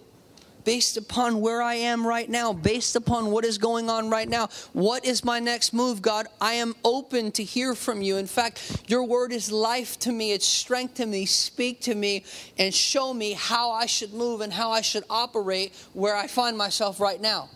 [0.63, 4.47] Based upon where I am right now, based upon what is going on right now,
[4.71, 6.27] what is my next move, God?
[6.39, 8.15] I am open to hear from you.
[8.15, 11.25] In fact, your word is life to me, it's strength to me.
[11.25, 12.23] Speak to me
[12.57, 16.57] and show me how I should move and how I should operate where I find
[16.57, 17.49] myself right now.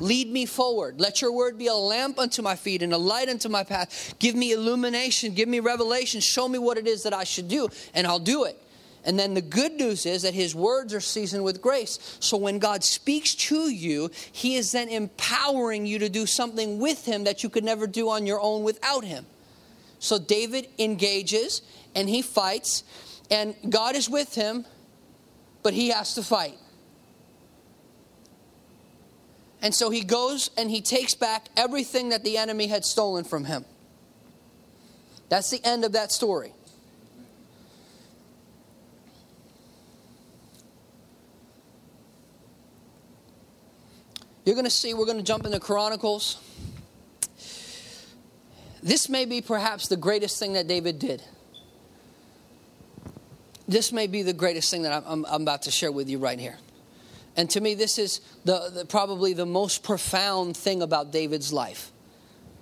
[0.00, 1.00] Lead me forward.
[1.00, 4.14] Let your word be a lamp unto my feet and a light unto my path.
[4.18, 5.34] Give me illumination.
[5.34, 6.20] Give me revelation.
[6.20, 8.58] Show me what it is that I should do, and I'll do it.
[9.04, 12.18] And then the good news is that his words are seasoned with grace.
[12.20, 17.06] So when God speaks to you, he is then empowering you to do something with
[17.06, 19.24] him that you could never do on your own without him.
[20.00, 21.62] So David engages
[21.94, 22.84] and he fights,
[23.30, 24.66] and God is with him,
[25.62, 26.58] but he has to fight.
[29.62, 33.44] And so he goes and he takes back everything that the enemy had stolen from
[33.44, 33.64] him.
[35.28, 36.52] That's the end of that story.
[44.44, 46.38] You're going to see, we're going to jump into Chronicles.
[48.82, 51.22] This may be perhaps the greatest thing that David did.
[53.68, 56.40] This may be the greatest thing that I'm, I'm about to share with you right
[56.40, 56.56] here.
[57.40, 61.90] And to me, this is the, the, probably the most profound thing about David's life.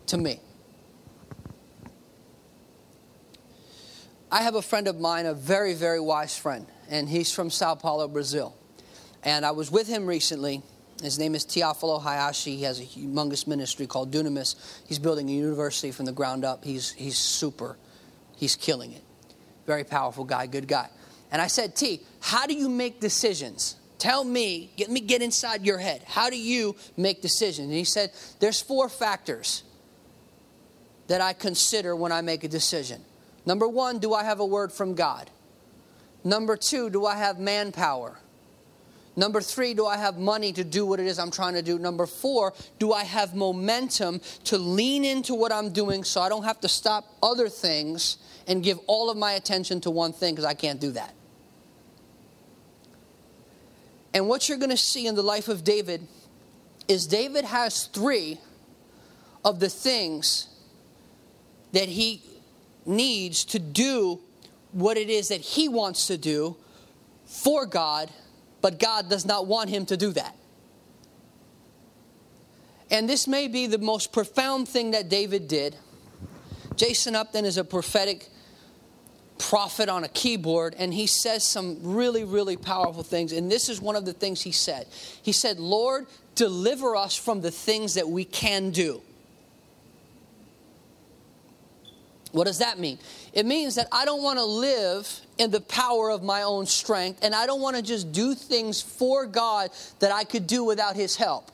[0.06, 0.38] To me.
[4.30, 7.74] I have a friend of mine, a very, very wise friend, and he's from Sao
[7.74, 8.56] Paulo, Brazil.
[9.24, 10.62] And I was with him recently.
[11.02, 12.54] His name is Teofilo Hayashi.
[12.54, 14.54] He has a humongous ministry called Dunamis.
[14.86, 16.64] He's building a university from the ground up.
[16.64, 17.76] He's, he's super.
[18.36, 19.02] He's killing it.
[19.66, 20.88] Very powerful guy, good guy.
[21.32, 23.74] And I said, T, how do you make decisions?
[23.98, 26.02] Tell me, get me get inside your head.
[26.06, 27.68] How do you make decisions?
[27.68, 29.64] And he said, There's four factors
[31.08, 33.02] that I consider when I make a decision.
[33.44, 35.30] Number one, do I have a word from God?
[36.22, 38.18] Number two, do I have manpower?
[39.16, 41.76] Number three, do I have money to do what it is I'm trying to do?
[41.76, 46.44] Number four, do I have momentum to lean into what I'm doing so I don't
[46.44, 50.44] have to stop other things and give all of my attention to one thing because
[50.44, 51.14] I can't do that?
[54.14, 56.06] And what you're going to see in the life of David
[56.86, 58.40] is David has three
[59.44, 60.48] of the things
[61.72, 62.22] that he
[62.86, 64.20] needs to do
[64.72, 66.56] what it is that he wants to do
[67.26, 68.10] for God,
[68.60, 70.34] but God does not want him to do that.
[72.90, 75.76] And this may be the most profound thing that David did.
[76.76, 78.28] Jason Upton is a prophetic
[79.38, 83.32] prophet on a keyboard, and he says some really, really powerful things.
[83.32, 84.86] And this is one of the things he said.
[85.22, 89.00] He said, Lord, deliver us from the things that we can do.
[92.32, 92.98] What does that mean?
[93.32, 97.20] It means that I don't want to live in the power of my own strength,
[97.22, 99.70] and I don't want to just do things for God
[100.00, 101.50] that I could do without His help.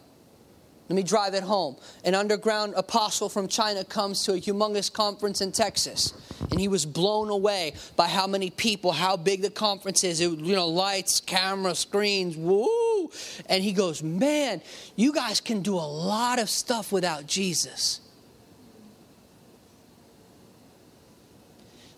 [0.88, 1.76] Let me drive it home.
[2.04, 6.12] An underground apostle from China comes to a humongous conference in Texas,
[6.50, 10.20] and he was blown away by how many people, how big the conference is.
[10.20, 13.10] It, you know, lights, camera, screens, woo!
[13.46, 14.60] And he goes, "Man,
[14.94, 18.00] you guys can do a lot of stuff without Jesus."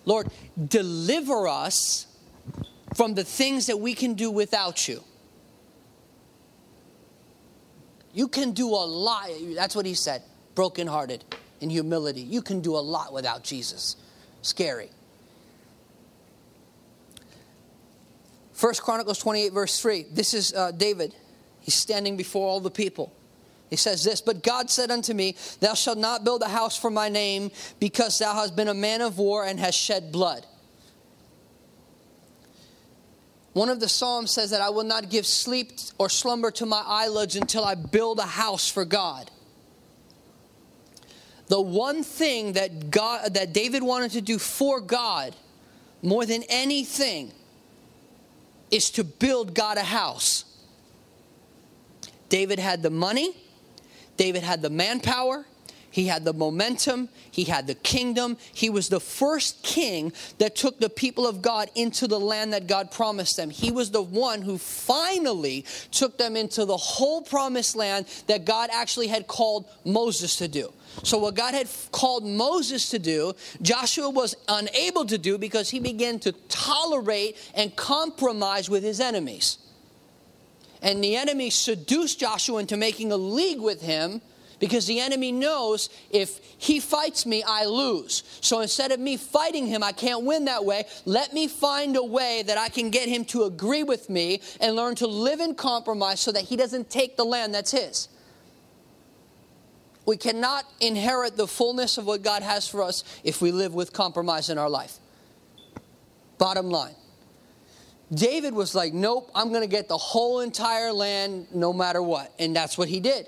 [0.05, 0.31] Lord,
[0.69, 2.07] deliver us
[2.95, 5.03] from the things that we can do without you.
[8.17, 9.29] You can do a lot.
[9.55, 10.23] That's what he said.
[10.55, 11.23] Brokenhearted
[11.61, 12.23] in humility.
[12.23, 13.97] You can do a lot without Jesus.
[14.41, 14.89] Scary.
[18.55, 20.07] First Chronicles 28, verse 3.
[20.11, 21.15] This is uh, David.
[21.61, 23.13] He's standing before all the people.
[23.69, 26.91] He says this, but God said unto me, Thou shalt not build a house for
[26.91, 27.51] my name,
[27.81, 30.47] because thou hast been a man of war and hast shed blood.
[33.57, 36.83] One of the Psalms says that I will not give sleep or slumber to my
[36.85, 39.31] eyelids until I build a house for God.
[41.47, 45.35] The one thing that God that David wanted to do for God
[46.03, 47.33] more than anything
[48.71, 50.45] is to build God a house.
[52.29, 53.35] David had the money,
[54.19, 55.47] David had the manpower,
[55.97, 58.37] he had the momentum, he had the kingdom.
[58.53, 62.67] He was the first king that took the people of God into the land that
[62.67, 63.49] God promised them.
[63.49, 68.69] He was the one who finally took them into the whole promised land that God
[68.75, 70.71] actually had called Moses to do.
[71.03, 73.33] So, what God had called Moses to do,
[73.63, 79.57] Joshua was unable to do because he began to tolerate and compromise with his enemies.
[80.83, 84.21] And the enemy seduced Joshua into making a league with him
[84.59, 88.23] because the enemy knows if he fights me, I lose.
[88.41, 90.85] So instead of me fighting him, I can't win that way.
[91.05, 94.75] Let me find a way that I can get him to agree with me and
[94.75, 98.09] learn to live in compromise so that he doesn't take the land that's his.
[100.07, 103.93] We cannot inherit the fullness of what God has for us if we live with
[103.93, 104.99] compromise in our life.
[106.39, 106.95] Bottom line.
[108.15, 112.33] David was like, Nope, I'm going to get the whole entire land no matter what.
[112.39, 113.27] And that's what he did.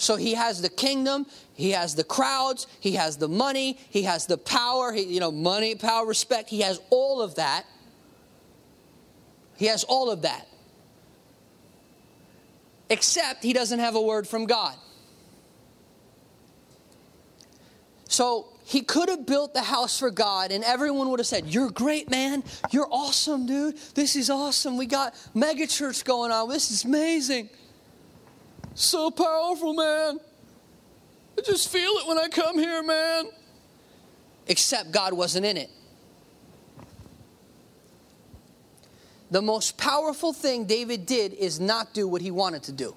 [0.00, 4.24] So he has the kingdom, he has the crowds, he has the money, he has
[4.24, 6.48] the power, he, you know, money, power, respect.
[6.48, 7.66] He has all of that.
[9.58, 10.48] He has all of that.
[12.88, 14.74] Except he doesn't have a word from God.
[18.08, 21.70] So he could have built the house for God, and everyone would have said, You're
[21.70, 22.42] great, man.
[22.70, 23.76] You're awesome, dude.
[23.94, 24.78] This is awesome.
[24.78, 26.48] We got mega church going on.
[26.48, 27.50] This is amazing.
[28.74, 30.20] So powerful, man.
[31.38, 33.26] I just feel it when I come here, man.
[34.46, 35.70] Except God wasn't in it.
[39.30, 42.96] The most powerful thing David did is not do what he wanted to do.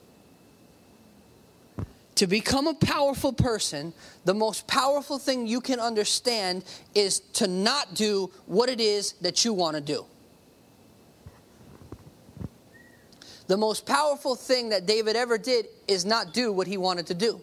[2.15, 3.93] To become a powerful person,
[4.25, 6.63] the most powerful thing you can understand
[6.95, 10.05] is to not do what it is that you want to do.
[13.47, 17.13] The most powerful thing that David ever did is not do what he wanted to
[17.13, 17.41] do.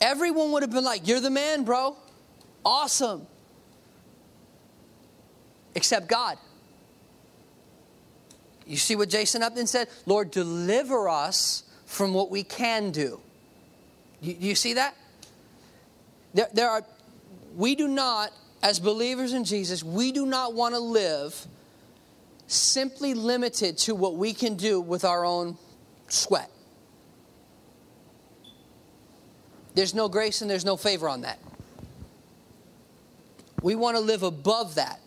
[0.00, 1.96] Everyone would have been like, You're the man, bro.
[2.64, 3.26] Awesome.
[5.74, 6.38] Except God.
[8.66, 9.88] You see what Jason Upton said?
[10.06, 13.20] Lord, deliver us from what we can do.
[14.20, 14.94] You, you see that?
[16.34, 16.84] There, there are,
[17.56, 18.30] we do not
[18.62, 21.46] as believers in Jesus, we do not want to live
[22.46, 25.56] simply limited to what we can do with our own
[26.08, 26.50] sweat.
[29.74, 31.38] There's no grace and there's no favor on that.
[33.62, 35.00] We want to live above that.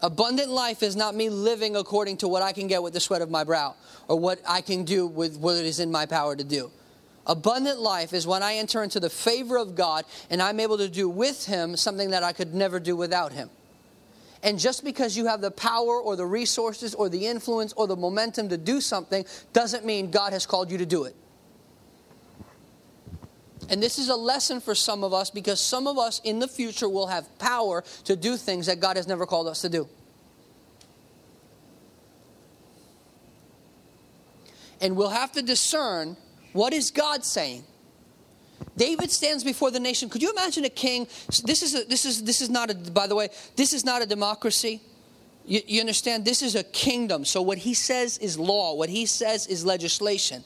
[0.00, 3.22] Abundant life is not me living according to what I can get with the sweat
[3.22, 3.76] of my brow
[4.08, 6.72] or what I can do with what is in my power to do.
[7.26, 10.88] Abundant life is when I enter into the favor of God and I'm able to
[10.88, 13.48] do with Him something that I could never do without Him.
[14.42, 17.94] And just because you have the power or the resources or the influence or the
[17.94, 21.14] momentum to do something doesn't mean God has called you to do it.
[23.68, 26.48] And this is a lesson for some of us because some of us in the
[26.48, 29.88] future will have power to do things that God has never called us to do.
[34.80, 36.16] And we'll have to discern
[36.52, 37.64] what is God saying.
[38.76, 40.08] David stands before the nation.
[40.08, 41.06] Could you imagine a king?
[41.44, 44.02] This is a, this is this is not a by the way, this is not
[44.02, 44.80] a democracy.
[45.44, 46.24] You, you understand?
[46.24, 47.24] This is a kingdom.
[47.24, 48.74] So what he says is law.
[48.74, 50.44] What he says is legislation.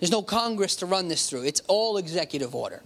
[0.00, 1.44] There's no Congress to run this through.
[1.44, 2.82] It's all executive order.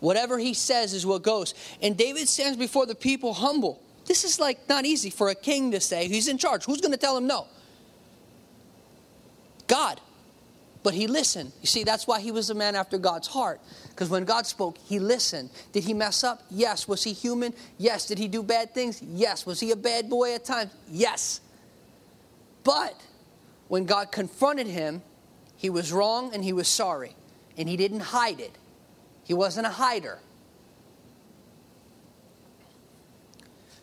[0.00, 1.54] Whatever he says is what goes.
[1.80, 3.80] And David stands before the people humble.
[4.04, 6.64] This is like not easy for a king to say he's in charge.
[6.64, 7.46] Who's going to tell him no?
[9.66, 10.00] God.
[10.84, 11.50] But he listened.
[11.62, 13.58] You see, that's why he was a man after God's heart.
[13.88, 15.48] Because when God spoke, he listened.
[15.72, 16.42] Did he mess up?
[16.50, 16.86] Yes.
[16.86, 17.54] Was he human?
[17.78, 18.06] Yes.
[18.06, 19.02] Did he do bad things?
[19.02, 19.46] Yes.
[19.46, 20.72] Was he a bad boy at times?
[20.90, 21.40] Yes.
[22.64, 23.00] But
[23.68, 25.00] when God confronted him,
[25.56, 27.16] he was wrong and he was sorry.
[27.56, 28.52] And he didn't hide it,
[29.24, 30.18] he wasn't a hider.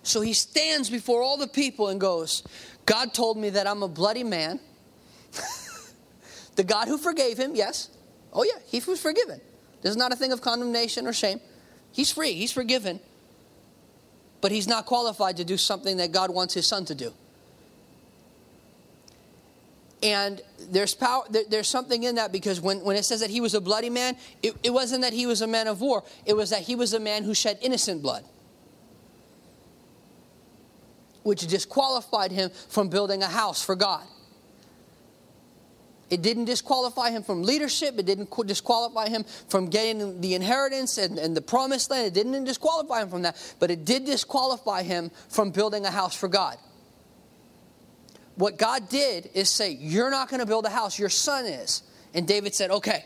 [0.04, 2.44] So he stands before all the people and goes,
[2.86, 4.60] God told me that I'm a bloody man.
[6.62, 7.90] the God who forgave him, yes.
[8.32, 9.42] Oh, yeah, he was forgiven.
[9.82, 11.42] This is not a thing of condemnation or shame.
[11.92, 13.00] He's free, he's forgiven.
[14.42, 17.14] But he's not qualified to do something that God wants his son to do.
[20.04, 20.40] And
[20.70, 23.62] there's power, there's something in that because when, when it says that he was a
[23.62, 26.62] bloody man, it, it wasn't that he was a man of war, it was that
[26.62, 28.24] he was a man who shed innocent blood,
[31.24, 34.06] which disqualified him from building a house for God.
[36.12, 37.98] It didn't disqualify him from leadership.
[37.98, 42.08] It didn't disqualify him from getting the inheritance and, and, the promised land.
[42.08, 43.56] It didn't disqualify him from that.
[43.60, 46.58] But it did disqualify him from building a house for God.
[48.36, 51.82] What God did is say, You're not going to build a house, your son is.
[52.14, 53.06] And David said, Okay.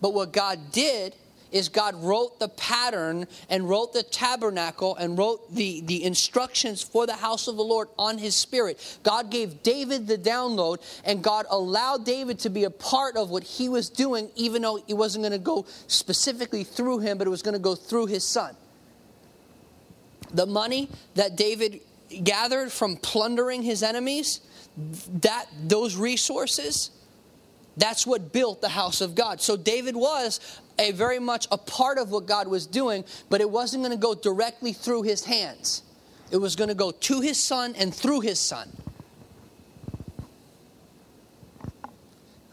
[0.00, 1.14] But what God did
[1.54, 7.06] is God wrote the pattern and wrote the tabernacle and wrote the, the instructions for
[7.06, 8.98] the house of the Lord on his spirit.
[9.04, 13.44] God gave David the download, and God allowed David to be a part of what
[13.44, 17.30] he was doing, even though it wasn't going to go specifically through him, but it
[17.30, 18.56] was going to go through his son.
[20.32, 21.80] The money that David
[22.24, 24.40] gathered from plundering his enemies,
[24.76, 26.90] that those resources,
[27.76, 29.40] that's what built the house of God.
[29.40, 30.40] So David was
[30.78, 34.00] a very much a part of what God was doing, but it wasn't going to
[34.00, 35.82] go directly through his hands.
[36.30, 38.70] It was going to go to his son and through his son.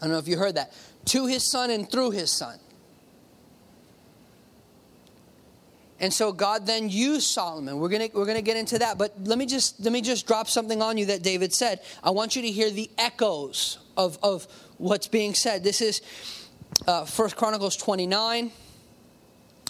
[0.00, 0.72] I don't know if you heard that.
[1.06, 2.58] To his son and through his son.
[6.02, 7.78] And so God then used Solomon.
[7.78, 8.98] We're going we're gonna get into that.
[8.98, 11.80] But let me just let me just drop something on you that David said.
[12.02, 14.48] I want you to hear the echoes of, of
[14.78, 15.62] what's being said.
[15.62, 16.02] This is
[16.86, 18.50] uh, 1 Chronicles 29.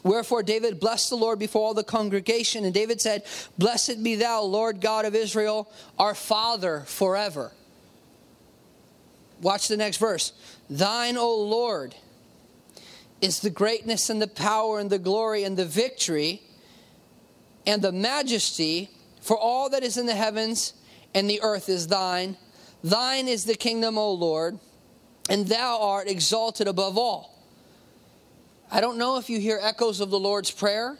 [0.05, 3.25] Wherefore David blessed the Lord before all the congregation, and David said,
[3.57, 7.53] Blessed be thou, Lord God of Israel, our Father forever.
[9.41, 10.33] Watch the next verse.
[10.69, 11.95] Thine, O Lord,
[13.21, 16.43] is the greatness and the power and the glory and the victory
[17.65, 18.91] and the majesty,
[19.21, 20.75] for all that is in the heavens
[21.15, 22.37] and the earth is thine.
[22.83, 24.59] Thine is the kingdom, O Lord,
[25.29, 27.39] and thou art exalted above all.
[28.71, 30.97] I don't know if you hear echoes of the Lord's Prayer,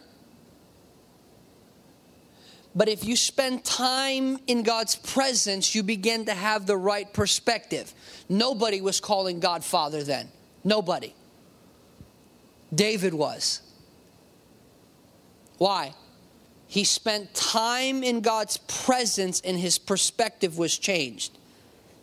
[2.75, 7.93] but if you spend time in God's presence, you begin to have the right perspective.
[8.29, 10.29] Nobody was calling God Father then.
[10.63, 11.13] Nobody.
[12.73, 13.61] David was.
[15.57, 15.93] Why?
[16.67, 21.37] He spent time in God's presence and his perspective was changed.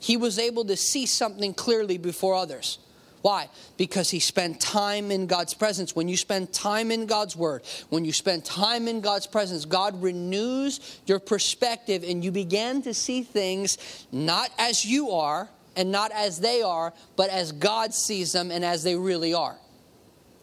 [0.00, 2.78] He was able to see something clearly before others.
[3.22, 3.50] Why?
[3.76, 5.94] Because he spent time in God's presence.
[5.94, 10.02] When you spend time in God's word, when you spend time in God's presence, God
[10.02, 13.76] renews your perspective and you begin to see things
[14.10, 18.64] not as you are and not as they are, but as God sees them and
[18.64, 19.58] as they really are.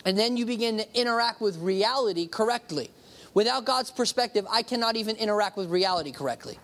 [0.06, 2.92] And then you begin to interact with reality correctly.
[3.34, 6.60] Without God's perspective, I cannot even interact with reality correctly.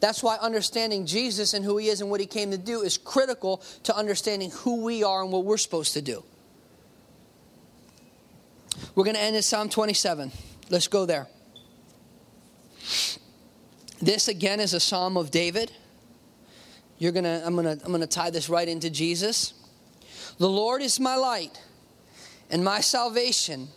[0.00, 2.96] That's why understanding Jesus and who he is and what he came to do is
[2.96, 6.24] critical to understanding who we are and what we're supposed to do.
[8.94, 10.32] We're going to end in Psalm 27.
[10.70, 11.28] Let's go there.
[14.00, 15.70] This again is a psalm of David.
[16.98, 19.52] You're gonna, I'm gonna, I'm gonna tie this right into Jesus.
[20.38, 21.60] The Lord is my light
[22.50, 23.68] and my salvation.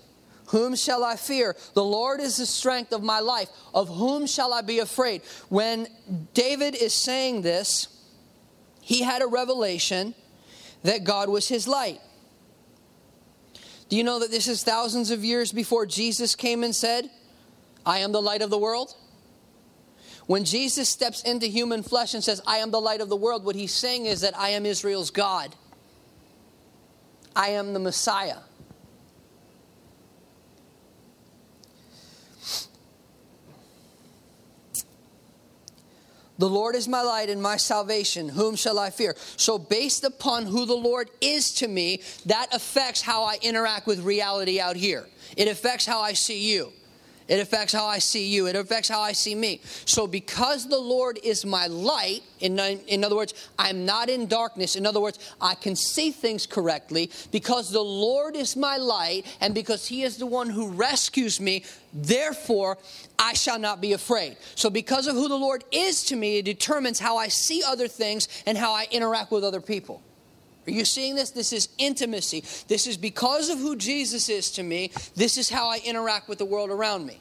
[0.48, 1.56] Whom shall I fear?
[1.74, 3.50] The Lord is the strength of my life.
[3.74, 5.22] Of whom shall I be afraid?
[5.50, 5.88] When
[6.34, 7.88] David is saying this,
[8.82, 10.14] he had a revelation
[10.84, 12.02] that God was his light.
[13.90, 17.10] Do you know that this is thousands of years before Jesus came and said,
[17.86, 18.96] I am the light of the world?
[20.26, 23.46] When Jesus steps into human flesh and says, I am the light of the world,
[23.46, 25.56] what he's saying is that I am Israel's God.
[27.36, 28.38] I am the Messiah.
[36.40, 38.30] The Lord is my light and my salvation.
[38.30, 39.16] Whom shall I fear?
[39.38, 44.00] So, based upon who the Lord is to me, that affects how I interact with
[44.00, 45.08] reality out here.
[45.38, 46.74] It affects how I see you.
[47.34, 48.46] It affects how I see you.
[48.46, 49.60] It affects how I see me.
[49.86, 54.76] So, because the Lord is my light, in, in other words, I'm not in darkness.
[54.76, 57.10] In other words, I can see things correctly.
[57.32, 61.64] Because the Lord is my light, and because He is the one who rescues me,
[61.92, 62.78] therefore,
[63.18, 64.38] I shall not be afraid.
[64.54, 67.88] So, because of who the Lord is to me, it determines how I see other
[67.88, 70.04] things and how I interact with other people.
[70.66, 71.32] Are you seeing this?
[71.32, 72.44] This is intimacy.
[72.68, 74.92] This is because of who Jesus is to me.
[75.16, 77.20] This is how I interact with the world around me.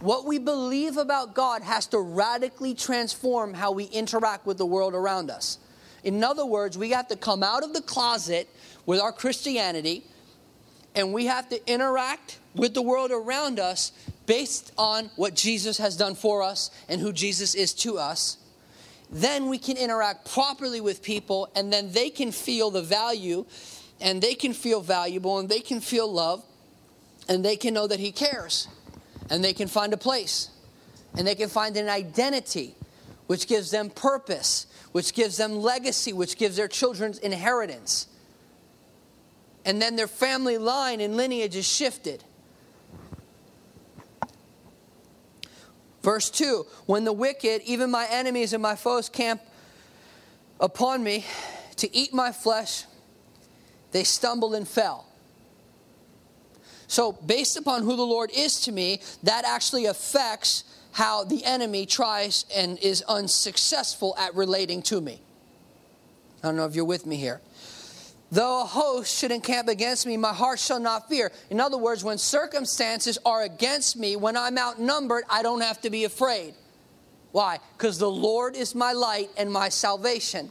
[0.00, 4.94] What we believe about God has to radically transform how we interact with the world
[4.94, 5.58] around us.
[6.02, 8.48] In other words, we have to come out of the closet
[8.84, 10.04] with our Christianity
[10.94, 13.92] and we have to interact with the world around us
[14.26, 18.36] based on what Jesus has done for us and who Jesus is to us
[19.14, 23.46] then we can interact properly with people and then they can feel the value
[24.00, 26.44] and they can feel valuable and they can feel love
[27.28, 28.66] and they can know that he cares
[29.30, 30.50] and they can find a place
[31.16, 32.74] and they can find an identity
[33.28, 38.08] which gives them purpose which gives them legacy which gives their children's inheritance.
[39.64, 42.24] And then their family line and lineage is shifted
[46.04, 49.40] Verse 2 When the wicked, even my enemies and my foes, camp
[50.60, 51.24] upon me
[51.76, 52.84] to eat my flesh,
[53.90, 55.06] they stumbled and fell.
[56.86, 61.86] So, based upon who the Lord is to me, that actually affects how the enemy
[61.86, 65.22] tries and is unsuccessful at relating to me.
[66.42, 67.40] I don't know if you're with me here.
[68.32, 71.30] Though a host should encamp against me, my heart shall not fear.
[71.50, 75.90] In other words, when circumstances are against me, when I'm outnumbered, I don't have to
[75.90, 76.54] be afraid.
[77.32, 77.58] Why?
[77.76, 80.50] Because the Lord is my light and my salvation.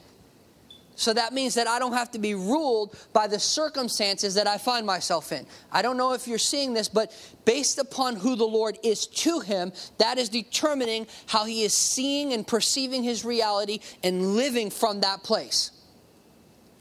[0.96, 4.58] So that means that I don't have to be ruled by the circumstances that I
[4.58, 5.46] find myself in.
[5.72, 7.12] I don't know if you're seeing this, but
[7.46, 12.32] based upon who the Lord is to him, that is determining how he is seeing
[12.34, 15.72] and perceiving his reality and living from that place.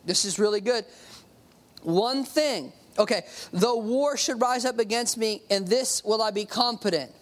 [0.05, 0.85] This is really good.
[1.83, 3.23] One thing, okay,
[3.53, 7.13] the war should rise up against me, and this will I be confident.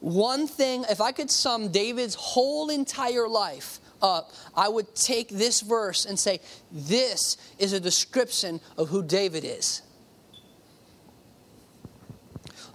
[0.00, 5.60] One thing, if I could sum David's whole entire life up, I would take this
[5.60, 6.40] verse and say,
[6.70, 9.82] This is a description of who David is.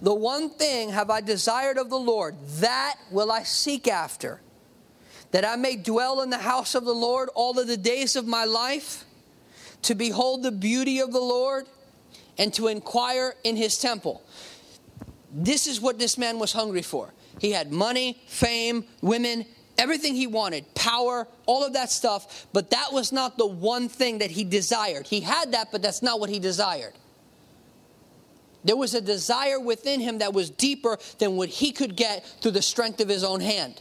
[0.02, 4.40] The one thing have I desired of the Lord, that will I seek after,
[5.30, 8.26] that I may dwell in the house of the Lord all of the days of
[8.26, 9.04] my life
[9.82, 11.66] to behold the beauty of the Lord
[12.38, 14.22] and to inquire in his temple.
[15.32, 17.12] This is what this man was hungry for.
[17.38, 19.46] He had money, fame, women,
[19.78, 24.18] everything he wanted, power, all of that stuff, but that was not the one thing
[24.18, 25.06] that he desired.
[25.06, 26.92] He had that, but that's not what he desired.
[28.62, 32.50] There was a desire within him that was deeper than what he could get through
[32.50, 33.80] the strength of his own hand.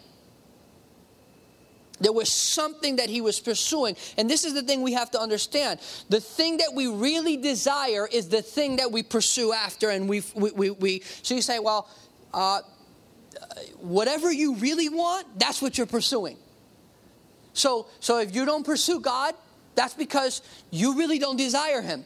[2.00, 3.96] There was something that he was pursuing.
[4.18, 5.80] And this is the thing we have to understand.
[6.10, 9.90] The thing that we really desire is the thing that we pursue after.
[9.90, 11.90] And we, we, we, so you say, well,
[12.34, 12.62] uh,
[13.80, 16.38] whatever you really want, that's what you're pursuing.
[17.54, 19.36] So, so if you don't pursue God,
[19.76, 20.42] that's because
[20.72, 22.06] you really don't desire Him.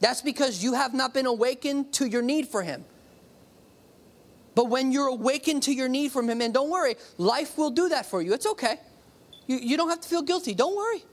[0.00, 2.84] That's because you have not been awakened to your need for Him.
[4.58, 7.90] But when you're awakened to your need from Him, and don't worry, life will do
[7.90, 8.32] that for you.
[8.32, 8.80] It's okay.
[9.46, 10.52] You, you don't have to feel guilty.
[10.52, 11.04] Don't worry.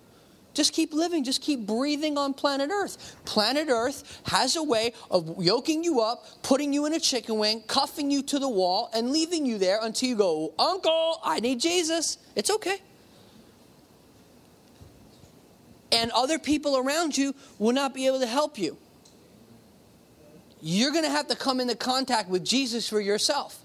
[0.55, 3.17] Just keep living, just keep breathing on planet Earth.
[3.23, 7.61] Planet Earth has a way of yoking you up, putting you in a chicken wing,
[7.67, 11.59] cuffing you to the wall, and leaving you there until you go, Uncle, I need
[11.59, 12.17] Jesus.
[12.35, 12.81] It's okay.
[15.91, 18.79] And other people around you will not be able to help you.
[20.67, 23.59] You're going to have to come into contact with Jesus for yourself.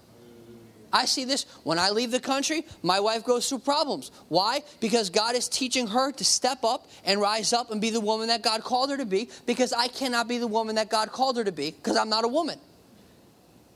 [0.93, 4.11] I see this when I leave the country, my wife goes through problems.
[4.27, 4.61] Why?
[4.79, 8.27] Because God is teaching her to step up and rise up and be the woman
[8.27, 11.37] that God called her to be, because I cannot be the woman that God called
[11.37, 12.59] her to be, because I'm not a woman.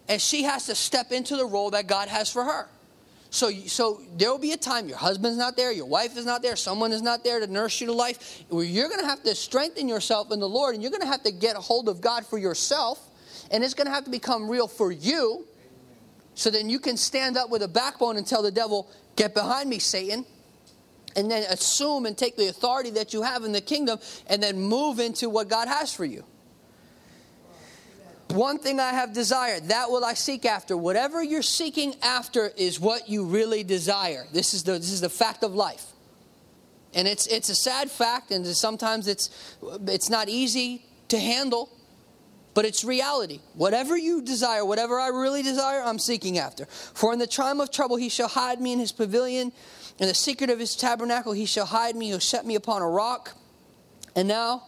[0.08, 2.68] And she has to step into the role that God has for her.
[3.32, 6.44] So, so there will be a time your husband's not there, your wife is not
[6.44, 9.24] there, someone is not there to nurse you to life, where you're going to have
[9.24, 11.90] to strengthen yourself in the Lord and you're going to have to get a hold
[11.90, 13.05] of God for yourself.
[13.52, 15.48] And it's going to have to become real for you
[16.36, 19.70] so then you can stand up with a backbone and tell the devil, Get behind
[19.70, 20.26] me, Satan.
[21.16, 24.60] And then assume and take the authority that you have in the kingdom and then
[24.60, 26.26] move into what God has for you.
[28.32, 30.76] One thing I have desired, that will I seek after.
[30.76, 34.26] Whatever you're seeking after is what you really desire.
[34.34, 35.86] This is the, this is the fact of life.
[36.94, 39.30] And it's, it's a sad fact, and sometimes it's,
[39.88, 41.70] it's not easy to handle
[42.56, 43.42] but it's reality.
[43.54, 46.66] Whatever you desire, whatever I really desire, I'm seeking after.
[46.66, 49.52] For in the time of trouble, he shall hide me in his pavilion.
[50.00, 52.08] In the secret of his tabernacle, he shall hide me.
[52.08, 53.36] He'll set me upon a rock.
[54.16, 54.64] And now,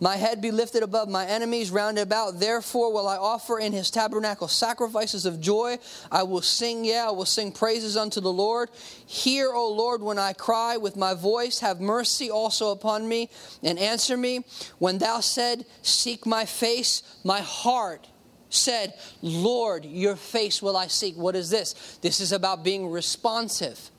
[0.00, 2.40] my head be lifted above my enemies round about.
[2.40, 5.78] Therefore will I offer in his tabernacle sacrifices of joy.
[6.10, 8.70] I will sing, yeah, I will sing praises unto the Lord.
[9.06, 11.60] Hear, O Lord, when I cry with my voice.
[11.60, 13.28] Have mercy also upon me
[13.62, 14.44] and answer me.
[14.78, 18.08] When thou said, Seek my face, my heart
[18.48, 21.16] said, Lord, your face will I seek.
[21.16, 21.98] What is this?
[22.02, 23.90] This is about being responsive.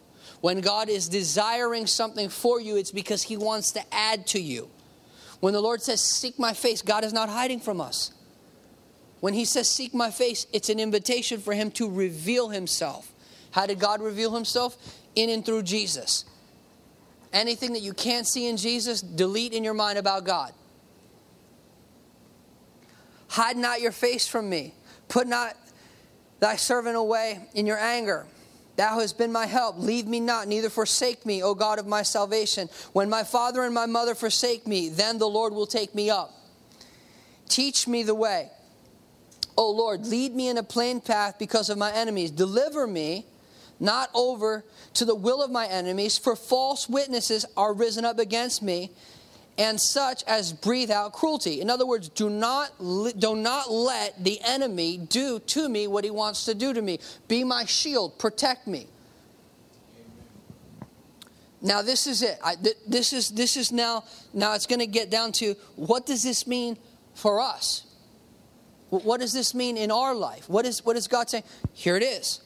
[0.41, 4.69] When God is desiring something for you, it's because he wants to add to you.
[5.41, 8.13] When the Lord says, Seek my face, God is not hiding from us.
[9.19, 13.11] When He says, Seek my face, it's an invitation for Him to reveal Himself.
[13.51, 14.77] How did God reveal Himself?
[15.15, 16.25] In and through Jesus.
[17.33, 20.53] Anything that you can't see in Jesus, delete in your mind about God.
[23.29, 24.73] Hide not your face from me.
[25.07, 25.55] Put not
[26.39, 28.27] thy servant away in your anger.
[28.81, 29.77] Thou hast been my help.
[29.77, 32.67] Leave me not, neither forsake me, O God of my salvation.
[32.93, 36.33] When my father and my mother forsake me, then the Lord will take me up.
[37.47, 38.49] Teach me the way.
[39.55, 42.31] O Lord, lead me in a plain path because of my enemies.
[42.31, 43.27] Deliver me
[43.79, 44.65] not over
[44.95, 48.89] to the will of my enemies, for false witnesses are risen up against me,
[49.61, 51.61] and such as breathe out cruelty.
[51.61, 56.09] In other words, do not, do not let the enemy do to me what he
[56.09, 56.97] wants to do to me.
[57.27, 58.87] Be my shield, protect me.
[61.61, 62.39] Now this is it.
[62.43, 64.03] I, th- this is this is now
[64.33, 66.75] now it's going to get down to what does this mean
[67.13, 67.83] for us?
[68.89, 70.49] What does this mean in our life?
[70.49, 71.43] What is what is God saying?
[71.73, 72.41] Here it is.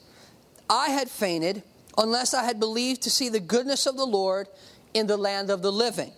[0.68, 1.62] I had fainted
[1.96, 4.48] unless I had believed to see the goodness of the Lord
[4.92, 6.12] in the land of the living.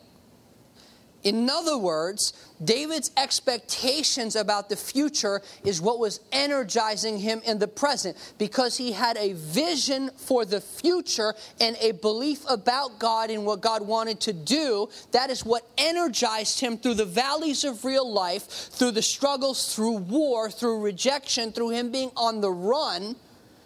[1.29, 2.33] In other words,
[2.64, 8.93] David's expectations about the future is what was energizing him in the present because he
[8.93, 14.20] had a vision for the future and a belief about God and what God wanted
[14.20, 14.89] to do.
[15.12, 19.99] That is what energized him through the valleys of real life, through the struggles, through
[19.99, 23.16] war, through rejection, through him being on the run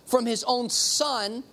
[0.04, 1.44] from his own son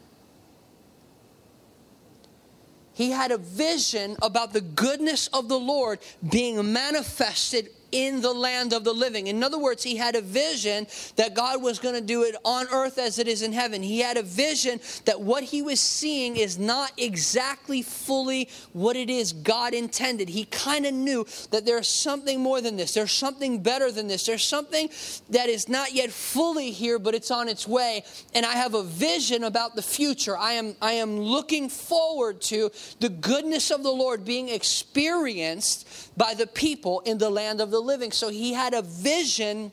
[3.00, 8.74] he had a vision about the goodness of the Lord being manifested in the land
[8.74, 9.28] of the living.
[9.28, 12.68] In other words, he had a vision that God was going to do it on
[12.72, 13.82] earth as it is in heaven.
[13.82, 19.10] He had a vision that what he was seeing is not exactly fully what it
[19.10, 20.30] is God intended.
[20.30, 22.94] He kind of knew that there's something more than this.
[22.94, 24.26] There's something better than this.
[24.26, 24.90] There's something
[25.30, 28.04] that is not yet fully here, but it's on its way.
[28.34, 30.38] And I have a vision about the future.
[30.38, 35.88] I am, I am looking forward to the goodness of the Lord being experienced
[36.18, 38.12] by the people in the land of the living.
[38.12, 39.72] So he had a vision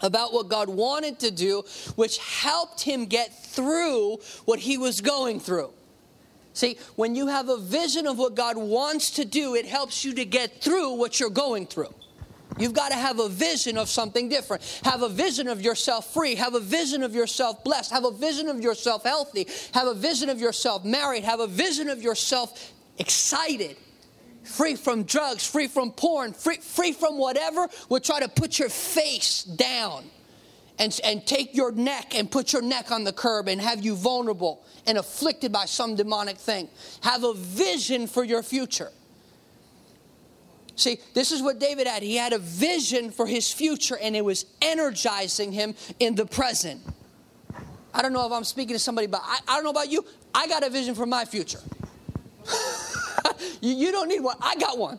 [0.00, 1.62] about what God wanted to do,
[1.94, 5.70] which helped him get through what he was going through.
[6.52, 10.14] See, when you have a vision of what God wants to do, it helps you
[10.14, 11.94] to get through what you're going through.
[12.58, 14.80] You've got to have a vision of something different.
[14.84, 16.34] Have a vision of yourself free.
[16.36, 17.92] Have a vision of yourself blessed.
[17.92, 19.46] Have a vision of yourself healthy.
[19.74, 21.24] Have a vision of yourself married.
[21.24, 23.76] Have a vision of yourself excited
[24.46, 28.68] free from drugs, free from porn, free, free from whatever will try to put your
[28.68, 30.04] face down
[30.78, 33.94] and, and take your neck and put your neck on the curb and have you
[33.94, 36.68] vulnerable and afflicted by some demonic thing.
[37.02, 38.90] Have a vision for your future.
[40.76, 42.02] See, this is what David had.
[42.02, 46.82] He had a vision for his future and it was energizing him in the present.
[47.94, 50.04] I don't know if I'm speaking to somebody, but I, I don't know about you.
[50.34, 51.60] I got a vision for my future.
[53.60, 54.36] you, you don't need one.
[54.40, 54.98] I got one.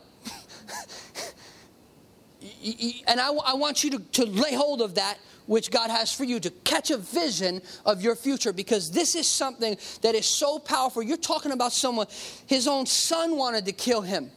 [3.06, 6.24] and I, I want you to, to lay hold of that which God has for
[6.24, 10.58] you, to catch a vision of your future, because this is something that is so
[10.58, 11.02] powerful.
[11.02, 12.06] You're talking about someone,
[12.46, 14.30] his own son wanted to kill him.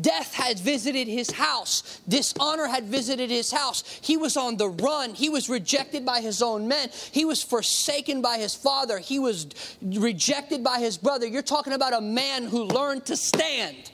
[0.00, 2.00] Death had visited his house.
[2.08, 3.82] Dishonor had visited his house.
[4.00, 5.14] He was on the run.
[5.14, 6.88] He was rejected by his own men.
[7.10, 8.98] He was forsaken by his father.
[8.98, 9.48] He was
[9.82, 11.26] rejected by his brother.
[11.26, 13.90] You're talking about a man who learned to stand.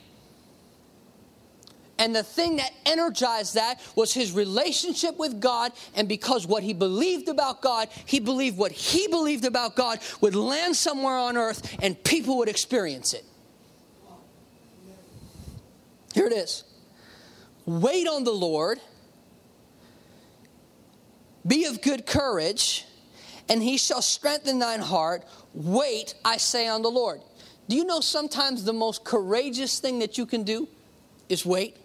[1.99, 5.73] And the thing that energized that was his relationship with God.
[5.97, 10.37] And because what he believed about God, he believed what he believed about God would
[10.37, 13.25] land somewhere on earth and people would experience it.
[16.19, 16.65] Here it is
[17.65, 18.81] Wait on the Lord,
[21.47, 22.87] be of good courage,
[23.49, 25.25] and he shall strengthen thine heart.
[25.55, 27.21] Wait, I say, on the Lord.
[27.69, 30.67] Do you know sometimes the most courageous thing that you can do
[31.29, 31.77] is wait?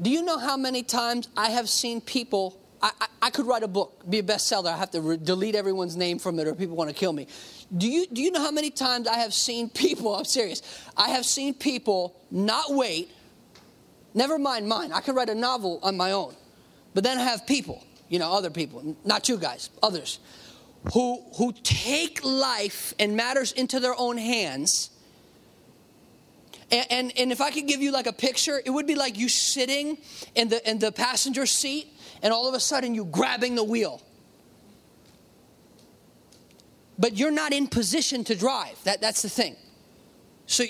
[0.00, 2.58] Do you know how many times I have seen people?
[2.80, 4.72] I, I, I could write a book, be a bestseller.
[4.72, 7.26] I have to re- delete everyone's name from it, or people want to kill me.
[7.76, 10.14] Do you, do you know how many times I have seen people?
[10.14, 10.62] I'm serious.
[10.96, 13.10] I have seen people not wait.
[14.14, 14.92] Never mind mine.
[14.92, 16.34] I could write a novel on my own.
[16.94, 20.18] But then I have people, you know, other people, not you guys, others,
[20.94, 24.90] who, who take life and matters into their own hands
[26.70, 29.16] and, and, and, if I could give you like a picture, it would be like
[29.16, 29.96] you sitting
[30.34, 31.88] in the, in the passenger seat
[32.22, 34.02] and all of a sudden you grabbing the wheel.
[36.98, 38.82] But you're not in position to drive.
[38.84, 39.56] That, that's the thing.
[40.46, 40.64] So,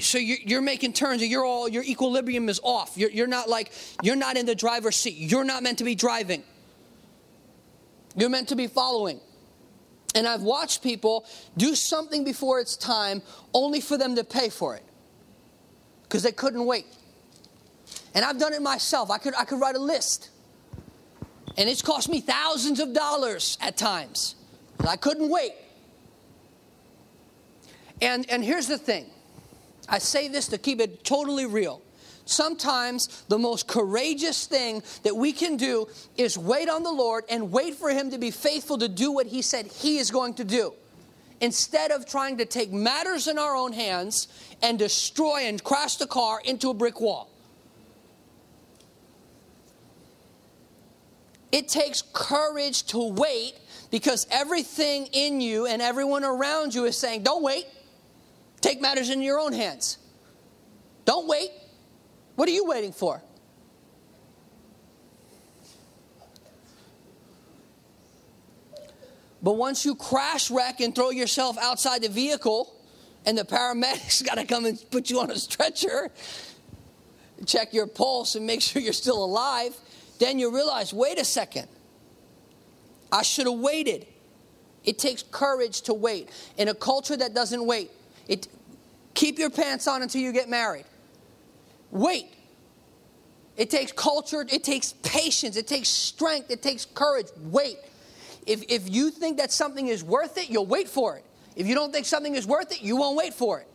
[0.00, 2.96] so you're, making turns and you're all, your equilibrium is off.
[2.96, 3.72] You're, you're not like,
[4.02, 5.16] you're not in the driver's seat.
[5.16, 6.42] You're not meant to be driving.
[8.14, 9.20] You're meant to be following.
[10.14, 11.26] And I've watched people
[11.58, 13.20] do something before it's time
[13.52, 14.84] only for them to pay for it
[16.04, 16.86] because they couldn't wait.
[18.14, 19.10] And I've done it myself.
[19.10, 20.30] I could, I could write a list.
[21.58, 24.36] And it's cost me thousands of dollars at times.
[24.86, 25.52] I couldn't wait.
[28.00, 29.06] And, and here's the thing
[29.88, 31.82] I say this to keep it totally real.
[32.24, 35.86] Sometimes the most courageous thing that we can do
[36.16, 39.26] is wait on the Lord and wait for Him to be faithful to do what
[39.26, 40.74] He said He is going to do
[41.40, 44.28] instead of trying to take matters in our own hands
[44.62, 47.30] and destroy and crash the car into a brick wall.
[51.52, 53.54] It takes courage to wait
[53.90, 57.66] because everything in you and everyone around you is saying, Don't wait.
[58.60, 59.98] Take matters in your own hands.
[61.04, 61.50] Don't wait.
[62.34, 63.22] What are you waiting for?
[69.42, 72.74] But once you crash wreck and throw yourself outside the vehicle,
[73.24, 76.10] and the paramedics got to come and put you on a stretcher,
[77.44, 79.76] check your pulse, and make sure you're still alive,
[80.18, 81.68] then you realize wait a second,
[83.12, 84.06] I should have waited.
[84.84, 86.30] It takes courage to wait.
[86.56, 87.90] In a culture that doesn't wait,
[88.28, 88.48] it,
[89.14, 90.84] keep your pants on until you get married.
[91.90, 92.32] Wait.
[93.56, 97.28] It takes culture, it takes patience, it takes strength, it takes courage.
[97.44, 97.78] Wait.
[98.46, 101.24] If, if you think that something is worth it, you'll wait for it.
[101.56, 103.68] If you don't think something is worth it, you won't wait for it.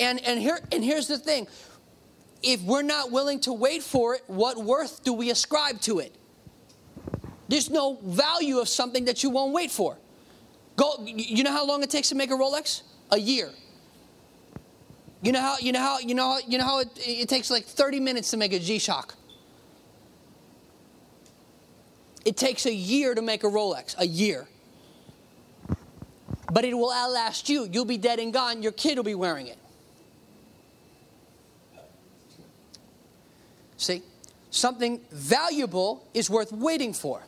[0.00, 1.48] And, and, here, and here's the thing
[2.42, 6.14] if we're not willing to wait for it, what worth do we ascribe to it?
[7.48, 9.98] There's no value of something that you won't wait for.
[10.76, 12.82] Go, you know how long it takes to make a Rolex?
[13.10, 13.50] A year.
[15.22, 17.50] You know how you know how you know how, you know how it, it takes
[17.50, 19.14] like 30 minutes to make a G-Shock.
[22.24, 24.46] It takes a year to make a Rolex, a year.
[26.52, 27.68] But it will outlast you.
[27.70, 28.62] You'll be dead and gone.
[28.62, 29.58] Your kid will be wearing it.
[33.76, 34.02] See?
[34.50, 37.22] Something valuable is worth waiting for.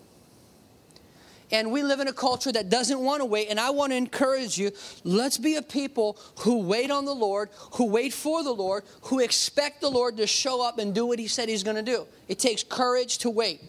[1.53, 3.49] And we live in a culture that doesn't want to wait.
[3.49, 4.71] And I want to encourage you
[5.03, 9.19] let's be a people who wait on the Lord, who wait for the Lord, who
[9.19, 12.07] expect the Lord to show up and do what He said He's going to do.
[12.29, 13.63] It takes courage to wait.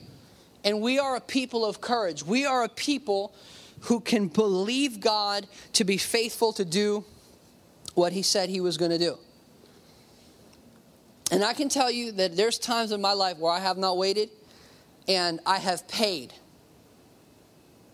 [0.63, 2.23] And we are a people of courage.
[2.23, 3.33] We are a people
[3.81, 7.03] who can believe God to be faithful to do
[7.95, 9.17] what He said He was going to do.
[11.31, 13.97] And I can tell you that there's times in my life where I have not
[13.97, 14.29] waited
[15.07, 16.33] and I have paid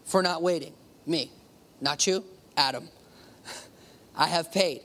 [0.07, 0.73] for not waiting.
[1.05, 1.31] Me,
[1.79, 2.23] not you,
[2.55, 2.89] Adam.
[4.15, 4.81] I have paid.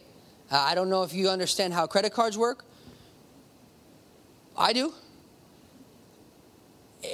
[0.51, 2.65] Uh, I don't know if you understand how credit cards work.
[4.57, 4.93] I do.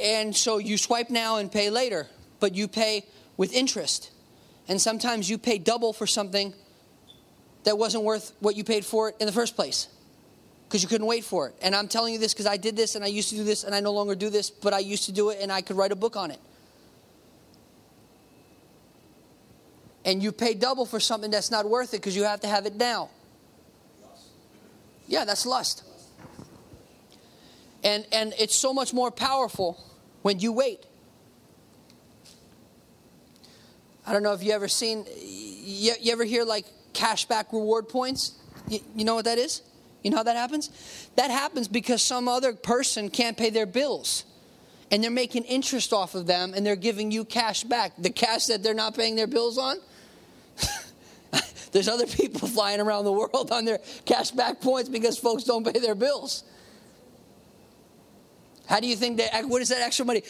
[0.03, 2.09] And so you swipe now and pay later,
[2.41, 3.07] but you pay
[3.37, 4.11] with interest.
[4.67, 6.53] And sometimes you pay double for something
[7.65, 9.89] that wasn't worth what you paid for it in the first place
[10.67, 11.55] because you couldn't wait for it.
[11.63, 13.65] And I'm telling you this because I did this and I used to do this
[13.65, 15.77] and I no longer do this, but I used to do it and I could
[15.77, 16.41] write a book on it.
[20.09, 22.65] And you pay double for something that's not worth it because you have to have
[22.65, 23.11] it now.
[25.07, 25.85] Yeah, that's lust.
[27.85, 29.79] And, and it's so much more powerful
[30.23, 30.87] when you wait.
[34.07, 38.33] I don't know if you ever seen, you, you ever hear like cashback reward points?
[38.67, 39.61] You, you know what that is?
[40.03, 40.71] You know how that happens?
[41.17, 44.25] That happens because some other person can't pay their bills.
[44.91, 47.93] And they're making interest off of them and they're giving you cash back.
[47.99, 49.77] The cash that they're not paying their bills on,
[51.73, 55.65] there's other people flying around the world on their cash back points because folks don't
[55.65, 56.45] pay their bills.
[58.69, 60.23] How do you think that, what is that extra money?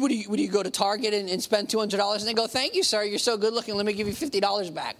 [0.00, 2.74] Would you, would you go to Target and, and spend $200 and they go, thank
[2.74, 4.96] you, sir, you're so good looking, let me give you $50 back?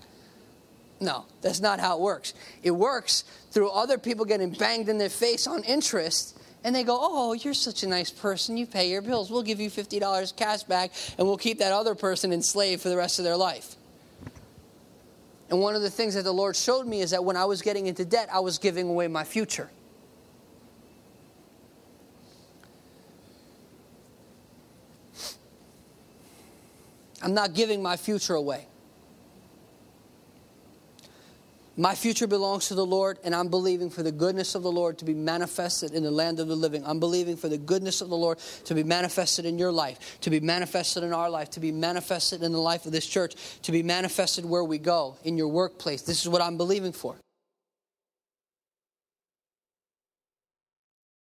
[1.01, 2.35] No, that's not how it works.
[2.63, 6.99] It works through other people getting banged in their face on interest, and they go,
[7.01, 8.57] Oh, you're such a nice person.
[8.57, 9.31] You pay your bills.
[9.31, 12.97] We'll give you $50 cash back, and we'll keep that other person enslaved for the
[12.97, 13.77] rest of their life.
[15.51, 17.63] And one of the things that the Lord showed me is that when I was
[17.63, 19.71] getting into debt, I was giving away my future.
[27.23, 28.67] I'm not giving my future away.
[31.81, 34.99] My future belongs to the Lord, and I'm believing for the goodness of the Lord
[34.99, 36.83] to be manifested in the land of the living.
[36.85, 40.29] I'm believing for the goodness of the Lord to be manifested in your life, to
[40.31, 43.71] be manifested in our life, to be manifested in the life of this church, to
[43.71, 46.03] be manifested where we go, in your workplace.
[46.03, 47.15] This is what I'm believing for.